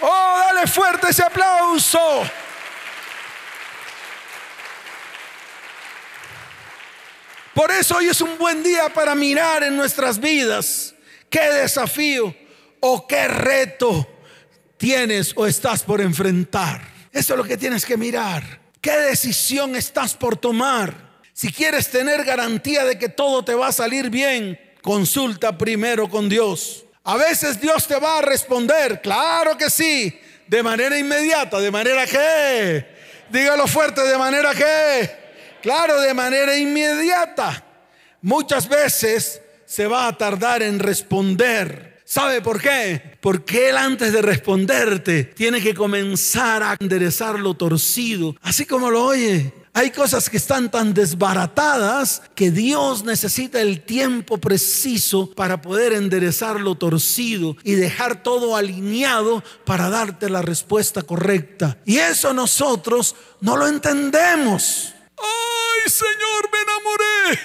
Oh, 0.00 0.40
dale 0.46 0.66
fuerte 0.66 1.10
ese 1.10 1.22
aplauso. 1.22 2.28
Por 7.60 7.70
eso 7.72 7.98
hoy 7.98 8.08
es 8.08 8.22
un 8.22 8.38
buen 8.38 8.62
día 8.62 8.88
para 8.88 9.14
mirar 9.14 9.62
en 9.62 9.76
nuestras 9.76 10.18
vidas 10.18 10.94
qué 11.28 11.42
desafío 11.52 12.34
o 12.80 13.06
qué 13.06 13.28
reto 13.28 14.08
tienes 14.78 15.34
o 15.36 15.46
estás 15.46 15.82
por 15.82 16.00
enfrentar. 16.00 16.80
Eso 17.12 17.34
es 17.34 17.36
lo 17.36 17.44
que 17.44 17.58
tienes 17.58 17.84
que 17.84 17.98
mirar. 17.98 18.62
¿Qué 18.80 18.92
decisión 18.92 19.76
estás 19.76 20.14
por 20.14 20.38
tomar? 20.38 21.20
Si 21.34 21.52
quieres 21.52 21.90
tener 21.90 22.24
garantía 22.24 22.86
de 22.86 22.98
que 22.98 23.10
todo 23.10 23.44
te 23.44 23.52
va 23.52 23.66
a 23.66 23.72
salir 23.72 24.08
bien, 24.08 24.58
consulta 24.80 25.58
primero 25.58 26.08
con 26.08 26.30
Dios. 26.30 26.86
A 27.04 27.18
veces 27.18 27.60
Dios 27.60 27.86
te 27.86 27.98
va 27.98 28.20
a 28.20 28.22
responder, 28.22 29.02
claro 29.02 29.58
que 29.58 29.68
sí, 29.68 30.18
de 30.46 30.62
manera 30.62 30.96
inmediata, 30.98 31.60
de 31.60 31.70
manera 31.70 32.06
que, 32.06 32.86
dígalo 33.28 33.66
fuerte, 33.66 34.00
de 34.00 34.16
manera 34.16 34.54
que, 34.54 35.19
Claro, 35.62 36.00
de 36.00 36.14
manera 36.14 36.56
inmediata. 36.56 37.64
Muchas 38.22 38.68
veces 38.68 39.40
se 39.66 39.86
va 39.86 40.08
a 40.08 40.16
tardar 40.16 40.62
en 40.62 40.78
responder. 40.78 42.02
¿Sabe 42.04 42.40
por 42.40 42.60
qué? 42.60 43.18
Porque 43.20 43.70
Él 43.70 43.76
antes 43.76 44.12
de 44.12 44.20
responderte 44.20 45.24
tiene 45.24 45.60
que 45.60 45.74
comenzar 45.74 46.62
a 46.62 46.76
enderezar 46.80 47.38
lo 47.38 47.54
torcido, 47.54 48.34
así 48.42 48.66
como 48.66 48.90
lo 48.90 49.04
oye. 49.04 49.52
Hay 49.72 49.92
cosas 49.92 50.28
que 50.28 50.38
están 50.38 50.72
tan 50.72 50.92
desbaratadas 50.92 52.22
que 52.34 52.50
Dios 52.50 53.04
necesita 53.04 53.60
el 53.60 53.82
tiempo 53.82 54.38
preciso 54.38 55.30
para 55.30 55.62
poder 55.62 55.92
enderezar 55.92 56.58
lo 56.58 56.74
torcido 56.74 57.56
y 57.62 57.74
dejar 57.74 58.24
todo 58.24 58.56
alineado 58.56 59.44
para 59.64 59.88
darte 59.88 60.28
la 60.28 60.42
respuesta 60.42 61.02
correcta. 61.02 61.78
Y 61.84 61.98
eso 61.98 62.34
nosotros 62.34 63.14
no 63.40 63.56
lo 63.56 63.68
entendemos. 63.68 64.94
¡Ay, 65.84 65.90
Señor, 65.90 66.50
me 66.52 66.60
enamoré 66.60 67.40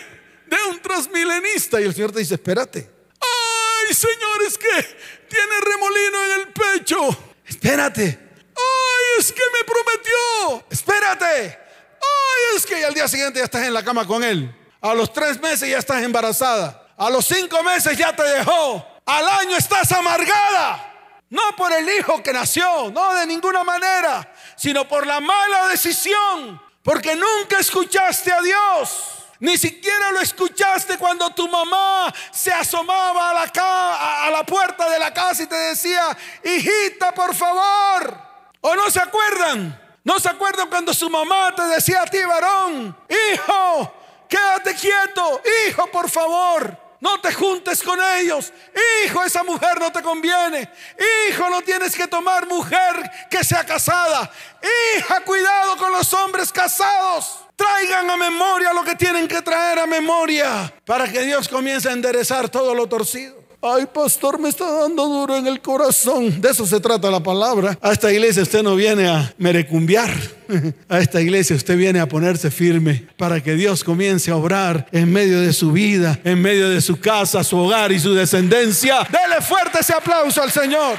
de 0.48 0.70
un 0.70 0.82
transmilenista! 0.82 1.80
Y 1.80 1.86
el 1.86 1.94
Señor 1.94 2.12
te 2.12 2.20
dice, 2.20 2.36
espérate. 2.36 2.90
¡Ay, 3.20 3.94
Señor, 3.94 4.44
es 4.48 4.58
que 4.58 4.98
tiene 5.30 5.62
remolino 5.62 6.26
en 6.26 6.32
el 6.42 6.54
pecho! 6.54 7.34
Espérate. 7.46 8.20
¡Ay, 8.56 9.20
es 9.20 9.32
que 9.32 9.44
me 9.54 9.64
prometió! 9.64 10.66
Espérate. 10.70 11.26
¡Ay, 11.26 12.58
es 12.58 12.66
que 12.66 12.84
al 12.84 12.94
día 12.94 13.08
siguiente 13.08 13.40
ya 13.40 13.46
estás 13.46 13.66
en 13.66 13.74
la 13.74 13.84
cama 13.84 14.06
con 14.06 14.24
él! 14.24 14.54
A 14.82 14.94
los 14.94 15.12
tres 15.14 15.40
meses 15.42 15.70
ya 15.70 15.78
estás 15.78 16.04
embarazada. 16.04 16.94
A 16.98 17.10
los 17.10 17.26
cinco 17.26 17.62
meses 17.64 17.98
ya 17.98 18.16
te 18.16 18.24
dejó. 18.24 18.86
Al 19.06 19.28
año 19.28 19.58
estás 19.58 19.92
amargada. 19.92 20.94
No 21.30 21.56
por 21.58 21.72
el 21.74 21.90
hijo 21.90 22.22
que 22.22 22.32
nació, 22.32 22.92
no 22.92 23.14
de 23.16 23.26
ninguna 23.26 23.64
manera, 23.64 24.32
sino 24.56 24.88
por 24.88 25.08
la 25.08 25.20
mala 25.20 25.68
decisión 25.70 26.62
porque 26.86 27.16
nunca 27.16 27.58
escuchaste 27.60 28.32
a 28.32 28.42
Dios. 28.42 29.26
Ni 29.40 29.58
siquiera 29.58 30.12
lo 30.12 30.22
escuchaste 30.22 31.00
cuando 31.00 31.32
tu 31.32 31.50
mamá 31.50 32.14
se 32.32 32.54
asomaba 32.54 33.32
a 33.32 33.34
la, 33.34 34.26
a 34.28 34.30
la 34.30 34.46
puerta 34.46 34.88
de 34.92 35.00
la 35.00 35.12
casa 35.12 35.44
y 35.44 35.48
te 35.48 35.56
decía, 35.56 36.16
hijita, 36.44 37.12
por 37.12 37.34
favor. 37.34 38.16
¿O 38.62 38.76
no 38.76 38.92
se 38.92 39.00
acuerdan? 39.00 39.82
¿No 40.04 40.20
se 40.20 40.30
acuerdan 40.30 40.70
cuando 40.70 40.94
su 40.94 41.10
mamá 41.10 41.56
te 41.56 41.64
decía 41.64 42.04
a 42.04 42.06
ti, 42.06 42.20
varón, 42.20 42.96
hijo, 43.10 43.94
quédate 44.30 44.76
quieto, 44.76 45.42
hijo, 45.68 45.88
por 45.88 46.08
favor? 46.08 46.85
No 47.00 47.20
te 47.20 47.34
juntes 47.34 47.84
con 47.84 48.00
ellos. 48.18 48.52
Hijo, 49.06 49.24
esa 49.24 49.44
mujer 49.44 49.80
no 49.80 49.92
te 49.92 50.02
conviene. 50.02 50.70
Hijo, 51.30 51.50
no 51.50 51.62
tienes 51.62 51.96
que 51.96 52.08
tomar 52.08 52.48
mujer 52.48 53.12
que 53.30 53.44
sea 53.44 53.66
casada. 53.66 54.32
Hija, 54.98 55.22
cuidado 55.22 55.78
con 55.78 55.92
los 55.92 56.14
hombres 56.14 56.52
casados. 56.52 57.40
Traigan 57.56 58.10
a 58.10 58.18
memoria 58.18 58.74
lo 58.74 58.84
que 58.84 58.96
tienen 58.96 59.28
que 59.28 59.42
traer 59.42 59.80
a 59.80 59.86
memoria 59.86 60.74
para 60.86 61.10
que 61.10 61.22
Dios 61.22 61.48
comience 61.48 61.88
a 61.88 61.94
enderezar 61.94 62.50
todo 62.50 62.74
lo 62.74 62.88
torcido. 62.88 63.45
Ay, 63.62 63.86
pastor, 63.92 64.40
me 64.40 64.50
está 64.50 64.70
dando 64.70 65.06
duro 65.08 65.36
en 65.38 65.48
el 65.48 65.62
corazón. 65.62 66.40
De 66.40 66.50
eso 66.50 66.66
se 66.66 66.80
trata 66.80 67.10
la 67.10 67.22
palabra. 67.22 67.78
A 67.82 67.92
esta 67.92 68.12
iglesia 68.12 68.44
usted 68.44 68.64
no 68.64 68.76
viene 68.76 69.08
a 69.08 69.34
merecumbiar. 69.38 70.12
A 70.90 71.00
esta 71.00 71.20
iglesia 71.22 71.56
usted 71.56 71.76
viene 71.76 72.00
a 72.00 72.08
ponerse 72.08 72.52
firme 72.52 73.08
para 73.18 73.42
que 73.42 73.56
Dios 73.56 73.84
comience 73.84 74.30
a 74.30 74.36
obrar 74.36 74.88
en 74.92 75.12
medio 75.12 75.42
de 75.42 75.52
su 75.54 75.72
vida, 75.72 76.20
en 76.24 76.40
medio 76.40 76.70
de 76.70 76.82
su 76.82 77.00
casa, 77.00 77.44
su 77.44 77.58
hogar 77.58 77.92
y 77.92 78.00
su 78.00 78.14
descendencia. 78.14 79.00
Dele 79.10 79.42
fuerte 79.42 79.80
ese 79.80 79.94
aplauso 79.94 80.44
al 80.44 80.52
Señor. 80.52 80.98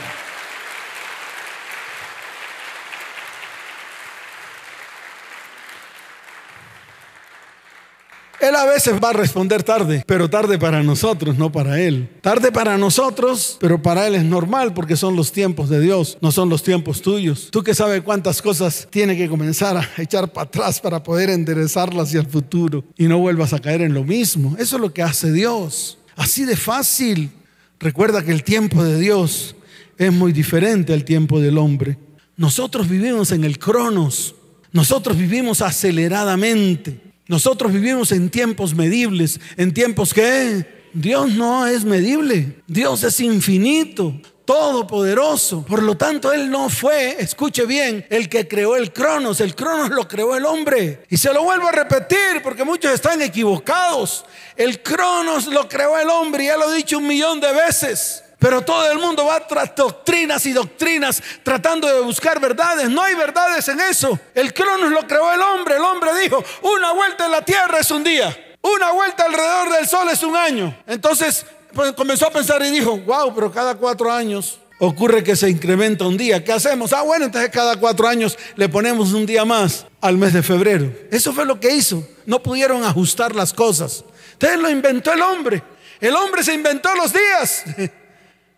Él 8.41 8.55
a 8.55 8.67
veces 8.67 8.95
va 9.03 9.11
a 9.11 9.13
responder 9.15 9.63
tarde, 9.63 10.05
pero 10.07 10.29
tarde 10.29 10.59
para 10.59 10.83
nosotros, 10.83 11.39
no 11.39 11.51
para 11.51 11.81
Él. 11.81 12.09
Tarde 12.21 12.53
para 12.53 12.77
nosotros, 12.77 13.57
pero 13.61 13.81
para 13.81 14.07
Él 14.07 14.15
es 14.15 14.25
normal 14.25 14.75
porque 14.75 14.97
son 14.97 15.17
los 15.17 15.33
tiempos 15.33 15.69
de 15.69 15.81
Dios, 15.81 16.19
no 16.21 16.31
son 16.31 16.49
los 16.49 16.63
tiempos 16.63 17.01
tuyos. 17.01 17.49
Tú 17.51 17.63
que 17.63 17.75
sabes 17.75 18.03
cuántas 18.03 18.43
cosas 18.43 18.89
tiene 18.91 19.17
que 19.17 19.29
comenzar 19.29 19.77
a 19.77 19.89
echar 20.03 20.33
para 20.33 20.47
atrás 20.47 20.81
para 20.81 21.03
poder 21.03 21.31
enderezarlas 21.31 22.09
hacia 22.09 22.21
el 22.21 22.27
futuro 22.27 22.85
y 22.97 23.07
no 23.07 23.19
vuelvas 23.19 23.53
a 23.53 23.59
caer 23.59 23.81
en 23.81 23.95
lo 23.95 24.05
mismo. 24.05 24.55
Eso 24.59 24.77
es 24.77 24.83
lo 24.83 24.93
que 24.93 25.03
hace 25.03 25.33
Dios. 25.33 25.99
Así 26.15 26.45
de 26.45 26.57
fácil. 26.57 27.31
Recuerda 27.79 28.25
que 28.25 28.33
el 28.33 28.43
tiempo 28.43 28.83
de 28.85 28.99
Dios 28.99 29.57
es 29.99 30.13
muy 30.13 30.33
diferente 30.33 30.93
al 30.93 31.05
tiempo 31.05 31.41
del 31.41 31.59
hombre. 31.59 31.99
Nosotros 32.37 32.89
vivimos 32.89 33.33
en 33.33 33.45
el 33.45 33.59
cronos. 33.59 34.35
Nosotros 34.73 35.17
vivimos 35.17 35.63
aceleradamente. 35.63 37.06
Nosotros 37.29 37.73
vivimos 37.73 38.13
en 38.13 38.31
tiempos 38.31 38.75
medibles, 38.75 39.41
en 39.57 39.75
tiempos 39.75 40.15
que 40.15 40.89
Dios 40.93 41.33
no 41.33 41.67
es 41.67 41.85
medible, 41.85 42.63
Dios 42.67 43.03
es 43.03 43.19
infinito, 43.21 44.15
todopoderoso. 44.45 45.65
Por 45.67 45.83
lo 45.83 45.97
tanto, 45.97 46.33
Él 46.33 46.49
no 46.49 46.71
fue, 46.71 47.17
escuche 47.19 47.67
bien, 47.67 48.07
el 48.11 48.29
que 48.29 48.47
creó 48.47 48.77
el 48.77 48.93
cronos, 48.93 49.41
el 49.41 49.55
cronos 49.55 49.91
lo 49.91 50.07
creó 50.07 50.37
el 50.37 50.47
hombre. 50.47 51.03
Y 51.11 51.17
se 51.17 51.35
lo 51.35 51.43
vuelvo 51.43 51.67
a 51.67 51.73
repetir 51.73 52.41
porque 52.43 52.65
muchos 52.65 52.93
están 52.93 53.21
equivocados. 53.21 54.25
El 54.57 54.83
cronos 54.83 55.49
lo 55.49 55.69
creó 55.69 55.99
el 55.99 56.09
hombre, 56.09 56.47
ya 56.47 56.57
lo 56.57 56.73
he 56.73 56.77
dicho 56.77 56.99
un 56.99 57.09
millón 57.09 57.41
de 57.41 57.53
veces. 57.53 58.23
Pero 58.47 58.63
todo 58.63 58.89
el 58.93 59.01
mundo 59.01 59.27
va 59.27 59.45
tras 59.45 59.75
doctrinas 59.75 60.47
y 60.47 60.53
doctrinas 60.53 61.21
tratando 61.43 61.89
de 61.89 62.01
buscar 62.01 62.39
verdades. 62.39 62.89
No 62.89 63.03
hay 63.03 63.17
verdades 63.17 63.67
en 63.67 63.81
eso. 63.81 64.17
El 64.37 64.55
cronos 64.55 64.93
lo 64.93 65.05
creó 65.05 65.33
el 65.33 65.41
hombre. 65.41 65.75
El 65.75 65.83
hombre 65.83 66.11
dijo, 66.23 66.45
una 66.63 66.93
vuelta 66.93 67.25
en 67.25 67.33
la 67.33 67.43
tierra 67.43 67.81
es 67.81 67.91
un 67.91 68.05
día. 68.05 68.55
Una 68.63 68.93
vuelta 68.93 69.25
alrededor 69.25 69.73
del 69.73 69.89
sol 69.89 70.09
es 70.13 70.23
un 70.23 70.37
año. 70.37 70.79
Entonces 70.87 71.45
pues, 71.75 71.91
comenzó 71.95 72.29
a 72.29 72.31
pensar 72.31 72.63
y 72.63 72.71
dijo, 72.71 72.97
wow, 72.99 73.35
pero 73.35 73.51
cada 73.51 73.75
cuatro 73.75 74.13
años 74.13 74.61
ocurre 74.79 75.25
que 75.25 75.35
se 75.35 75.51
incrementa 75.51 76.07
un 76.07 76.17
día. 76.17 76.45
¿Qué 76.45 76.53
hacemos? 76.53 76.93
Ah, 76.93 77.03
bueno, 77.03 77.25
entonces 77.25 77.51
cada 77.51 77.75
cuatro 77.75 78.07
años 78.07 78.39
le 78.55 78.69
ponemos 78.69 79.13
un 79.13 79.27
día 79.27 79.45
más 79.45 79.87
al 80.01 80.19
mes 80.19 80.33
de 80.33 80.45
febrero. 80.45 80.89
Eso 81.11 81.33
fue 81.33 81.47
lo 81.47 81.59
que 81.59 81.75
hizo. 81.75 82.07
No 82.27 82.41
pudieron 82.41 82.85
ajustar 82.85 83.35
las 83.35 83.53
cosas. 83.53 84.05
Entonces 84.35 84.61
lo 84.61 84.71
inventó 84.71 85.13
el 85.13 85.23
hombre. 85.23 85.65
El 86.01 86.15
hombre 86.15 86.45
se 86.45 86.55
inventó 86.55 86.95
los 86.95 87.13
días. 87.13 87.65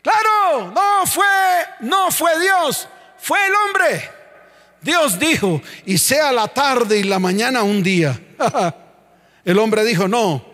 Claro, 0.03 0.73
no 0.73 1.07
fue, 1.07 1.27
no 1.81 2.11
fue 2.11 2.39
Dios, 2.41 2.89
fue 3.19 3.39
el 3.47 3.53
hombre. 3.55 4.11
Dios 4.81 5.19
dijo, 5.19 5.61
y 5.85 5.99
sea 5.99 6.33
la 6.33 6.49
tarde 6.49 6.99
y 6.99 7.03
la 7.03 7.19
mañana 7.19 7.63
un 7.63 7.83
día. 7.83 8.19
el 9.45 9.59
hombre 9.59 9.85
dijo, 9.85 10.07
no, 10.07 10.45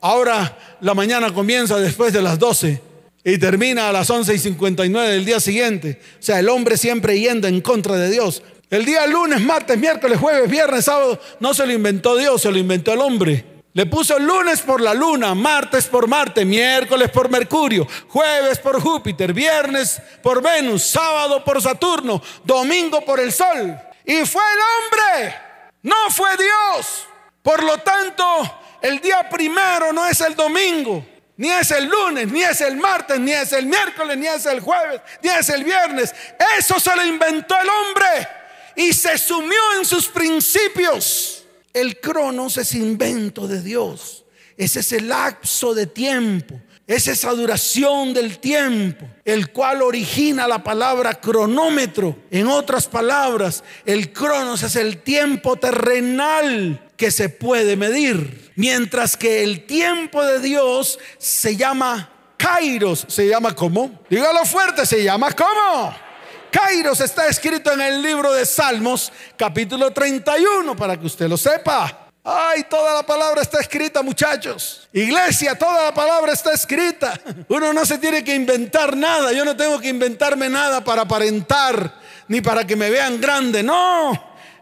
ahora 0.00 0.56
la 0.80 0.94
mañana 0.94 1.32
comienza 1.32 1.76
después 1.78 2.12
de 2.12 2.22
las 2.22 2.38
12 2.38 2.82
y 3.24 3.38
termina 3.38 3.88
a 3.88 3.92
las 3.92 4.08
11 4.08 4.34
y 4.34 4.38
59 4.38 5.10
del 5.10 5.24
día 5.24 5.40
siguiente. 5.40 6.00
O 6.20 6.22
sea, 6.22 6.38
el 6.38 6.48
hombre 6.48 6.76
siempre 6.76 7.18
yendo 7.18 7.48
en 7.48 7.60
contra 7.60 7.96
de 7.96 8.10
Dios. 8.10 8.42
El 8.70 8.84
día 8.84 9.06
lunes, 9.06 9.40
martes, 9.40 9.78
miércoles, 9.78 10.18
jueves, 10.18 10.48
viernes, 10.48 10.84
sábado, 10.84 11.18
no 11.40 11.52
se 11.52 11.66
lo 11.66 11.72
inventó 11.72 12.16
Dios, 12.16 12.42
se 12.42 12.50
lo 12.50 12.58
inventó 12.58 12.92
el 12.92 13.00
hombre. 13.00 13.44
Le 13.78 13.86
puso 13.86 14.18
lunes 14.18 14.60
por 14.62 14.80
la 14.80 14.92
luna, 14.92 15.36
martes 15.36 15.86
por 15.86 16.08
Marte, 16.08 16.44
miércoles 16.44 17.12
por 17.12 17.28
Mercurio, 17.28 17.86
jueves 18.08 18.58
por 18.58 18.82
Júpiter, 18.82 19.32
viernes 19.32 20.02
por 20.20 20.42
Venus, 20.42 20.82
sábado 20.82 21.44
por 21.44 21.62
Saturno, 21.62 22.20
domingo 22.42 23.04
por 23.04 23.20
el 23.20 23.32
Sol. 23.32 23.78
Y 24.04 24.26
fue 24.26 24.42
el 24.42 24.58
hombre, 24.58 25.36
no 25.82 26.10
fue 26.10 26.28
Dios. 26.36 27.06
Por 27.40 27.62
lo 27.62 27.78
tanto, 27.78 28.24
el 28.82 28.98
día 28.98 29.28
primero 29.28 29.92
no 29.92 30.06
es 30.06 30.22
el 30.22 30.34
domingo, 30.34 31.06
ni 31.36 31.48
es 31.48 31.70
el 31.70 31.84
lunes, 31.84 32.26
ni 32.32 32.42
es 32.42 32.60
el 32.62 32.78
martes, 32.78 33.20
ni 33.20 33.30
es 33.30 33.52
el 33.52 33.66
miércoles, 33.66 34.18
ni 34.18 34.26
es 34.26 34.44
el 34.46 34.58
jueves, 34.58 35.02
ni 35.22 35.30
es 35.30 35.48
el 35.50 35.62
viernes. 35.62 36.12
Eso 36.58 36.80
se 36.80 36.96
lo 36.96 37.06
inventó 37.06 37.56
el 37.56 37.68
hombre 37.68 38.28
y 38.74 38.92
se 38.92 39.16
sumió 39.16 39.60
en 39.78 39.84
sus 39.84 40.08
principios. 40.08 41.37
El 41.78 42.00
cronos 42.00 42.56
es 42.56 42.74
invento 42.74 43.46
de 43.46 43.62
Dios. 43.62 44.24
Ese 44.56 44.80
es 44.80 44.90
el 44.92 45.08
lapso 45.08 45.74
de 45.74 45.86
tiempo. 45.86 46.60
Es 46.88 47.06
esa 47.06 47.30
duración 47.32 48.12
del 48.14 48.38
tiempo, 48.38 49.06
el 49.24 49.52
cual 49.52 49.82
origina 49.82 50.48
la 50.48 50.64
palabra 50.64 51.20
cronómetro. 51.20 52.16
En 52.30 52.48
otras 52.48 52.88
palabras, 52.88 53.62
el 53.84 54.12
cronos 54.12 54.64
es 54.64 54.74
el 54.74 54.98
tiempo 55.02 55.56
terrenal 55.56 56.90
que 56.96 57.12
se 57.12 57.28
puede 57.28 57.76
medir. 57.76 58.50
Mientras 58.56 59.16
que 59.16 59.44
el 59.44 59.66
tiempo 59.66 60.24
de 60.24 60.40
Dios 60.40 60.98
se 61.18 61.56
llama 61.56 62.10
kairos. 62.36 63.04
¿Se 63.08 63.28
llama 63.28 63.54
cómo? 63.54 64.00
Dígalo 64.10 64.44
fuerte, 64.44 64.84
se 64.84 65.04
llama 65.04 65.30
cómo. 65.32 66.07
Kairos 66.50 67.00
está 67.00 67.26
escrito 67.26 67.72
en 67.72 67.80
el 67.80 68.02
libro 68.02 68.32
de 68.32 68.46
Salmos, 68.46 69.12
capítulo 69.36 69.90
31, 69.90 70.74
para 70.76 70.98
que 70.98 71.06
usted 71.06 71.28
lo 71.28 71.36
sepa. 71.36 72.06
Ay, 72.24 72.64
toda 72.64 72.94
la 72.94 73.02
palabra 73.04 73.42
está 73.42 73.60
escrita, 73.60 74.02
muchachos. 74.02 74.88
Iglesia, 74.92 75.56
toda 75.56 75.84
la 75.84 75.94
palabra 75.94 76.32
está 76.32 76.52
escrita. 76.52 77.18
Uno 77.48 77.72
no 77.72 77.84
se 77.86 77.98
tiene 77.98 78.24
que 78.24 78.34
inventar 78.34 78.96
nada. 78.96 79.32
Yo 79.32 79.44
no 79.44 79.56
tengo 79.56 79.78
que 79.78 79.88
inventarme 79.88 80.48
nada 80.48 80.82
para 80.82 81.02
aparentar, 81.02 81.94
ni 82.28 82.40
para 82.40 82.66
que 82.66 82.76
me 82.76 82.90
vean 82.90 83.20
grande. 83.20 83.62
No, 83.62 84.12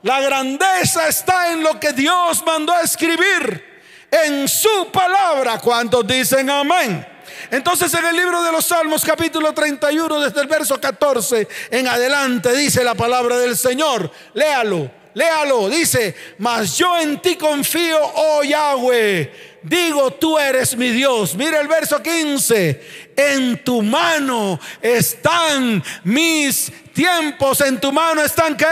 la 0.03 0.20
grandeza 0.20 1.09
está 1.09 1.53
en 1.53 1.62
lo 1.62 1.79
que 1.81 1.92
Dios 1.92 2.42
mandó 2.44 2.72
a 2.72 2.83
escribir 2.83 3.64
en 4.11 4.49
su 4.49 4.90
palabra. 4.92 5.59
¿Cuántos 5.59 6.07
dicen 6.07 6.51
amén? 6.51 7.15
Entonces 7.51 7.92
en 7.94 8.05
el 8.05 8.16
libro 8.16 8.42
de 8.42 8.53
los 8.53 8.66
Salmos 8.66 9.05
capítulo 9.05 9.53
31 9.53 10.20
desde 10.20 10.40
el 10.40 10.46
verso 10.46 10.81
14 10.81 11.49
en 11.70 11.88
adelante 11.88 12.55
dice 12.55 12.83
la 12.85 12.94
palabra 12.94 13.38
del 13.38 13.57
Señor. 13.57 14.11
Léalo, 14.35 14.90
léalo. 15.14 15.68
Dice, 15.68 16.14
mas 16.38 16.77
yo 16.77 16.99
en 16.99 17.20
ti 17.20 17.37
confío, 17.37 17.99
oh 18.14 18.42
Yahweh. 18.42 19.57
Digo, 19.62 20.12
tú 20.12 20.38
eres 20.38 20.77
mi 20.77 20.90
Dios. 20.90 21.35
Mira 21.35 21.61
el 21.61 21.66
verso 21.66 22.01
15. 22.01 23.12
En 23.16 23.64
tu 23.64 23.83
mano 23.83 24.61
están 24.81 25.83
mis 26.05 26.72
tiempos. 26.92 27.61
En 27.62 27.81
tu 27.81 27.90
mano 27.92 28.22
están 28.22 28.57
que... 28.57 28.66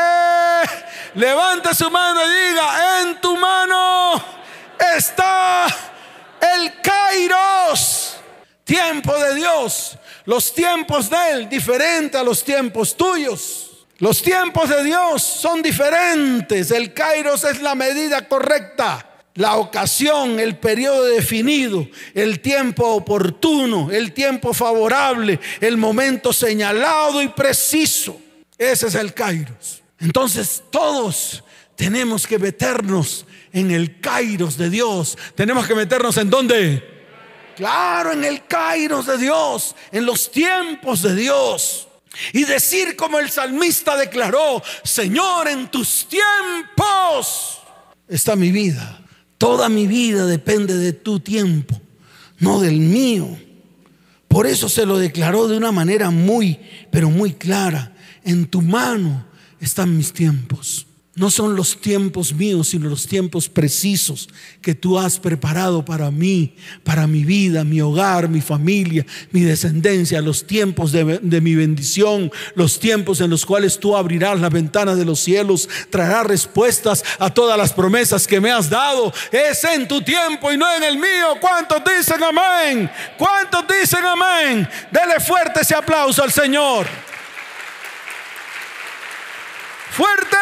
Levante 1.14 1.74
su 1.74 1.90
mano 1.90 2.20
y 2.24 2.48
diga, 2.48 3.02
en 3.02 3.20
tu 3.20 3.36
mano 3.36 4.24
está 4.96 5.66
el 6.40 6.80
Kairos 6.80 8.16
tiempo 8.64 9.16
de 9.16 9.34
Dios, 9.36 9.98
los 10.24 10.52
tiempos 10.54 11.10
de 11.10 11.16
Él, 11.32 11.48
diferente 11.48 12.18
a 12.18 12.24
los 12.24 12.42
tiempos 12.42 12.96
tuyos. 12.96 13.70
Los 13.98 14.22
tiempos 14.22 14.68
de 14.68 14.82
Dios 14.82 15.22
son 15.22 15.62
diferentes. 15.62 16.70
El 16.70 16.92
kairos 16.92 17.44
es 17.44 17.62
la 17.62 17.74
medida 17.74 18.26
correcta, 18.26 19.08
la 19.34 19.56
ocasión, 19.56 20.40
el 20.40 20.56
periodo 20.56 21.04
definido, 21.04 21.86
el 22.12 22.40
tiempo 22.40 22.86
oportuno, 22.88 23.90
el 23.92 24.12
tiempo 24.12 24.52
favorable, 24.52 25.38
el 25.60 25.76
momento 25.76 26.32
señalado 26.32 27.22
y 27.22 27.28
preciso. 27.28 28.20
Ese 28.58 28.88
es 28.88 28.94
el 28.94 29.14
kairos. 29.14 29.82
Entonces 30.00 30.62
todos 30.70 31.44
tenemos 31.76 32.26
que 32.26 32.38
meternos 32.38 33.26
en 33.52 33.70
el 33.70 34.00
kairos 34.00 34.58
de 34.58 34.70
Dios. 34.70 35.16
Tenemos 35.34 35.66
que 35.66 35.74
meternos 35.74 36.16
en 36.16 36.30
dónde? 36.30 36.93
Claro, 37.56 38.12
en 38.12 38.24
el 38.24 38.46
Kairos 38.46 39.06
de 39.06 39.18
Dios, 39.18 39.74
en 39.92 40.06
los 40.06 40.30
tiempos 40.30 41.02
de 41.02 41.14
Dios. 41.14 41.88
Y 42.32 42.44
decir 42.44 42.96
como 42.96 43.18
el 43.18 43.30
salmista 43.30 43.96
declaró, 43.96 44.62
Señor, 44.84 45.48
en 45.48 45.68
tus 45.70 46.06
tiempos 46.08 47.60
está 48.08 48.36
mi 48.36 48.50
vida. 48.50 49.00
Toda 49.38 49.68
mi 49.68 49.86
vida 49.86 50.26
depende 50.26 50.76
de 50.76 50.92
tu 50.92 51.20
tiempo, 51.20 51.80
no 52.38 52.60
del 52.60 52.78
mío. 52.78 53.36
Por 54.28 54.46
eso 54.46 54.68
se 54.68 54.86
lo 54.86 54.98
declaró 54.98 55.48
de 55.48 55.56
una 55.56 55.72
manera 55.72 56.10
muy, 56.10 56.58
pero 56.90 57.10
muy 57.10 57.34
clara. 57.34 57.92
En 58.24 58.46
tu 58.46 58.62
mano 58.62 59.26
están 59.60 59.96
mis 59.96 60.12
tiempos. 60.12 60.86
No 61.16 61.30
son 61.30 61.54
los 61.54 61.80
tiempos 61.80 62.34
míos, 62.34 62.70
sino 62.70 62.88
los 62.88 63.06
tiempos 63.06 63.48
precisos 63.48 64.28
que 64.60 64.74
tú 64.74 64.98
has 64.98 65.20
preparado 65.20 65.84
para 65.84 66.10
mí, 66.10 66.56
para 66.82 67.06
mi 67.06 67.24
vida, 67.24 67.62
mi 67.62 67.80
hogar, 67.80 68.28
mi 68.28 68.40
familia, 68.40 69.06
mi 69.30 69.42
descendencia, 69.42 70.20
los 70.20 70.44
tiempos 70.44 70.90
de, 70.90 71.40
mi 71.40 71.54
bendición, 71.54 72.32
los 72.56 72.80
tiempos 72.80 73.20
en 73.20 73.30
los 73.30 73.46
cuales 73.46 73.78
tú 73.78 73.96
abrirás 73.96 74.40
las 74.40 74.50
ventanas 74.50 74.96
de 74.96 75.04
los 75.04 75.20
cielos, 75.20 75.68
traerás 75.88 76.26
respuestas 76.26 77.04
a 77.20 77.32
todas 77.32 77.56
las 77.56 77.72
promesas 77.72 78.26
que 78.26 78.40
me 78.40 78.50
has 78.50 78.68
dado. 78.68 79.12
Es 79.30 79.62
en 79.62 79.86
tu 79.86 80.02
tiempo 80.02 80.52
y 80.52 80.56
no 80.56 80.74
en 80.74 80.82
el 80.82 80.96
mío. 80.98 81.36
¿Cuántos 81.40 81.80
dicen 81.84 82.24
amén? 82.24 82.90
¿Cuántos 83.16 83.64
dicen 83.68 84.04
amén? 84.04 84.68
Dele 84.90 85.20
fuerte 85.20 85.60
ese 85.60 85.76
aplauso 85.76 86.24
al 86.24 86.32
Señor. 86.32 87.13
Fuerte. 89.94 90.36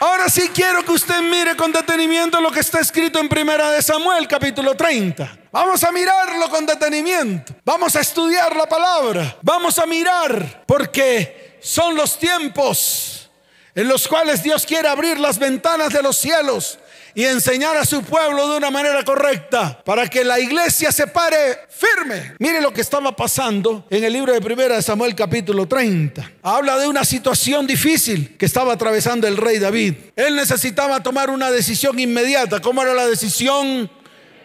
Ahora 0.00 0.28
sí 0.28 0.50
quiero 0.54 0.84
que 0.84 0.92
usted 0.92 1.22
mire 1.22 1.56
con 1.56 1.72
detenimiento 1.72 2.38
lo 2.42 2.50
que 2.50 2.60
está 2.60 2.80
escrito 2.80 3.18
en 3.20 3.28
Primera 3.30 3.70
de 3.70 3.80
Samuel, 3.80 4.28
capítulo 4.28 4.74
30. 4.74 5.38
Vamos 5.50 5.82
a 5.82 5.92
mirarlo 5.92 6.50
con 6.50 6.66
detenimiento. 6.66 7.54
Vamos 7.64 7.96
a 7.96 8.00
estudiar 8.00 8.54
la 8.54 8.66
palabra. 8.66 9.38
Vamos 9.40 9.78
a 9.78 9.86
mirar 9.86 10.64
porque 10.66 11.58
son 11.62 11.94
los 11.94 12.18
tiempos 12.18 13.30
en 13.74 13.88
los 13.88 14.06
cuales 14.06 14.42
Dios 14.42 14.66
quiere 14.66 14.88
abrir 14.88 15.18
las 15.18 15.38
ventanas 15.38 15.90
de 15.90 16.02
los 16.02 16.18
cielos 16.18 16.78
y 17.14 17.24
enseñar 17.24 17.76
a 17.76 17.84
su 17.84 18.02
pueblo 18.02 18.48
de 18.48 18.56
una 18.56 18.70
manera 18.70 19.04
correcta 19.04 19.82
para 19.84 20.08
que 20.08 20.24
la 20.24 20.40
iglesia 20.40 20.92
se 20.92 21.06
pare 21.06 21.60
firme. 21.68 22.34
Mire 22.38 22.60
lo 22.60 22.72
que 22.72 22.80
estaba 22.80 23.14
pasando 23.14 23.86
en 23.90 24.04
el 24.04 24.12
libro 24.12 24.32
de 24.32 24.40
Primera 24.40 24.76
de 24.76 24.82
Samuel 24.82 25.14
capítulo 25.14 25.66
30. 25.66 26.32
Habla 26.42 26.78
de 26.78 26.88
una 26.88 27.04
situación 27.04 27.66
difícil 27.66 28.36
que 28.36 28.46
estaba 28.46 28.72
atravesando 28.72 29.26
el 29.26 29.36
rey 29.36 29.58
David. 29.58 29.94
Él 30.16 30.36
necesitaba 30.36 31.02
tomar 31.02 31.30
una 31.30 31.50
decisión 31.50 31.98
inmediata. 31.98 32.60
¿Cómo 32.60 32.82
era 32.82 32.94
la 32.94 33.06
decisión? 33.06 33.90